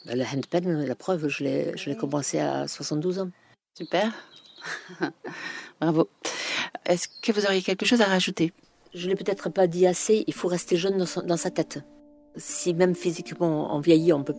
Le 0.06 0.24
handpan, 0.24 0.84
la 0.84 0.96
preuve, 0.96 1.28
je 1.28 1.44
l'ai 1.44 1.96
commencé 1.96 2.40
à 2.40 2.66
72 2.66 3.20
ans. 3.20 3.30
Super. 3.78 4.12
Bravo. 5.80 6.08
Est-ce 6.84 7.06
que 7.22 7.30
vous 7.30 7.44
auriez 7.46 7.62
quelque 7.62 7.86
chose 7.86 8.00
à 8.00 8.06
rajouter? 8.06 8.52
Je 8.94 9.04
ne 9.04 9.10
l'ai 9.10 9.16
peut-être 9.16 9.48
pas 9.48 9.68
dit 9.68 9.86
assez, 9.86 10.24
il 10.26 10.34
faut 10.34 10.48
rester 10.48 10.76
jeune 10.76 10.98
dans, 10.98 11.36
sa 11.36 11.50
tête. 11.52 11.78
Si 12.36 12.74
même 12.74 12.94
physiquement 12.94 13.74
on 13.74 13.80
vieillit, 13.80 14.12
on 14.12 14.20
ne 14.20 14.24
peut 14.24 14.34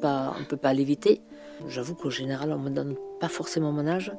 pas 0.57 0.73
l'éviter. 0.73 1.21
J'avoue 1.67 1.95
qu'au 1.95 2.09
général, 2.09 2.51
on 2.51 2.59
ne 2.59 2.69
me 2.69 2.69
donne 2.69 2.95
pas 3.19 3.29
forcément 3.29 3.71
mon 3.71 3.87
âge. 3.87 4.11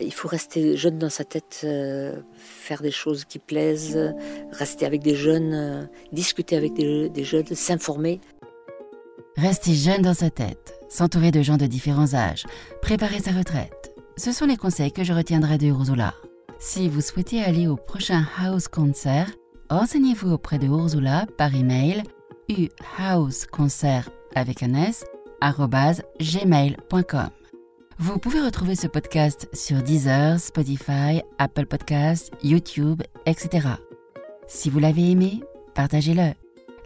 Il 0.00 0.12
faut 0.12 0.28
rester 0.28 0.76
jeune 0.76 0.98
dans 0.98 1.10
sa 1.10 1.24
tête, 1.24 1.60
euh, 1.64 2.16
faire 2.34 2.80
des 2.80 2.90
choses 2.90 3.24
qui 3.26 3.38
plaisent, 3.38 4.14
rester 4.50 4.86
avec 4.86 5.02
des 5.02 5.14
jeunes, 5.14 5.52
euh, 5.52 5.82
discuter 6.10 6.56
avec 6.56 6.72
des, 6.72 7.10
des 7.10 7.24
jeunes, 7.24 7.44
s'informer. 7.46 8.18
Rester 9.36 9.74
jeune 9.74 10.00
dans 10.00 10.14
sa 10.14 10.30
tête, 10.30 10.80
s'entourer 10.88 11.30
de 11.30 11.42
gens 11.42 11.58
de 11.58 11.66
différents 11.66 12.14
âges, 12.14 12.46
préparer 12.80 13.20
sa 13.20 13.32
retraite 13.32 13.80
ce 14.20 14.32
sont 14.32 14.44
les 14.44 14.58
conseils 14.58 14.92
que 14.92 15.02
je 15.02 15.14
retiendrai 15.14 15.56
de 15.56 15.68
Ursula. 15.68 16.12
Si 16.58 16.90
vous 16.90 17.00
souhaitez 17.00 17.42
aller 17.42 17.66
au 17.66 17.76
prochain 17.76 18.22
House 18.38 18.68
Concert, 18.68 19.30
renseignez-vous 19.70 20.30
auprès 20.30 20.58
de 20.58 20.66
Ursula 20.66 21.24
par 21.38 21.54
email 21.54 22.02
uhouseconcert 22.50 24.10
avec 24.34 24.62
un 24.62 24.74
s 24.74 25.04
gmail.com. 26.20 27.30
Vous 27.98 28.18
pouvez 28.18 28.40
retrouver 28.40 28.76
ce 28.76 28.86
podcast 28.86 29.48
sur 29.52 29.82
Deezer, 29.82 30.38
Spotify, 30.40 31.22
Apple 31.38 31.66
Podcasts, 31.66 32.32
YouTube, 32.42 33.02
etc. 33.26 33.68
Si 34.46 34.70
vous 34.70 34.78
l'avez 34.78 35.10
aimé, 35.10 35.40
partagez-le. 35.74 36.32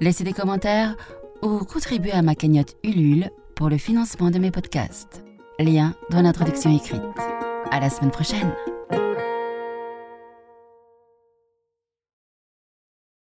Laissez 0.01 0.25
des 0.25 0.33
commentaires 0.33 0.97
ou 1.43 1.59
contribuez 1.59 2.13
à 2.13 2.23
ma 2.23 2.35
cagnotte 2.35 2.77
Ulule 2.83 3.31
pour 3.55 3.69
le 3.69 3.79
financement 3.79 4.31
de 4.31 4.39
mes 4.39 4.51
podcasts. 4.51 5.25
Lien 5.61 5.95
dans 6.11 6.23
l'introduction 6.23 6.77
écrite. 6.77 7.01
À 7.71 7.79
la 7.81 7.91
semaine 7.91 8.11
prochaine. 8.11 8.53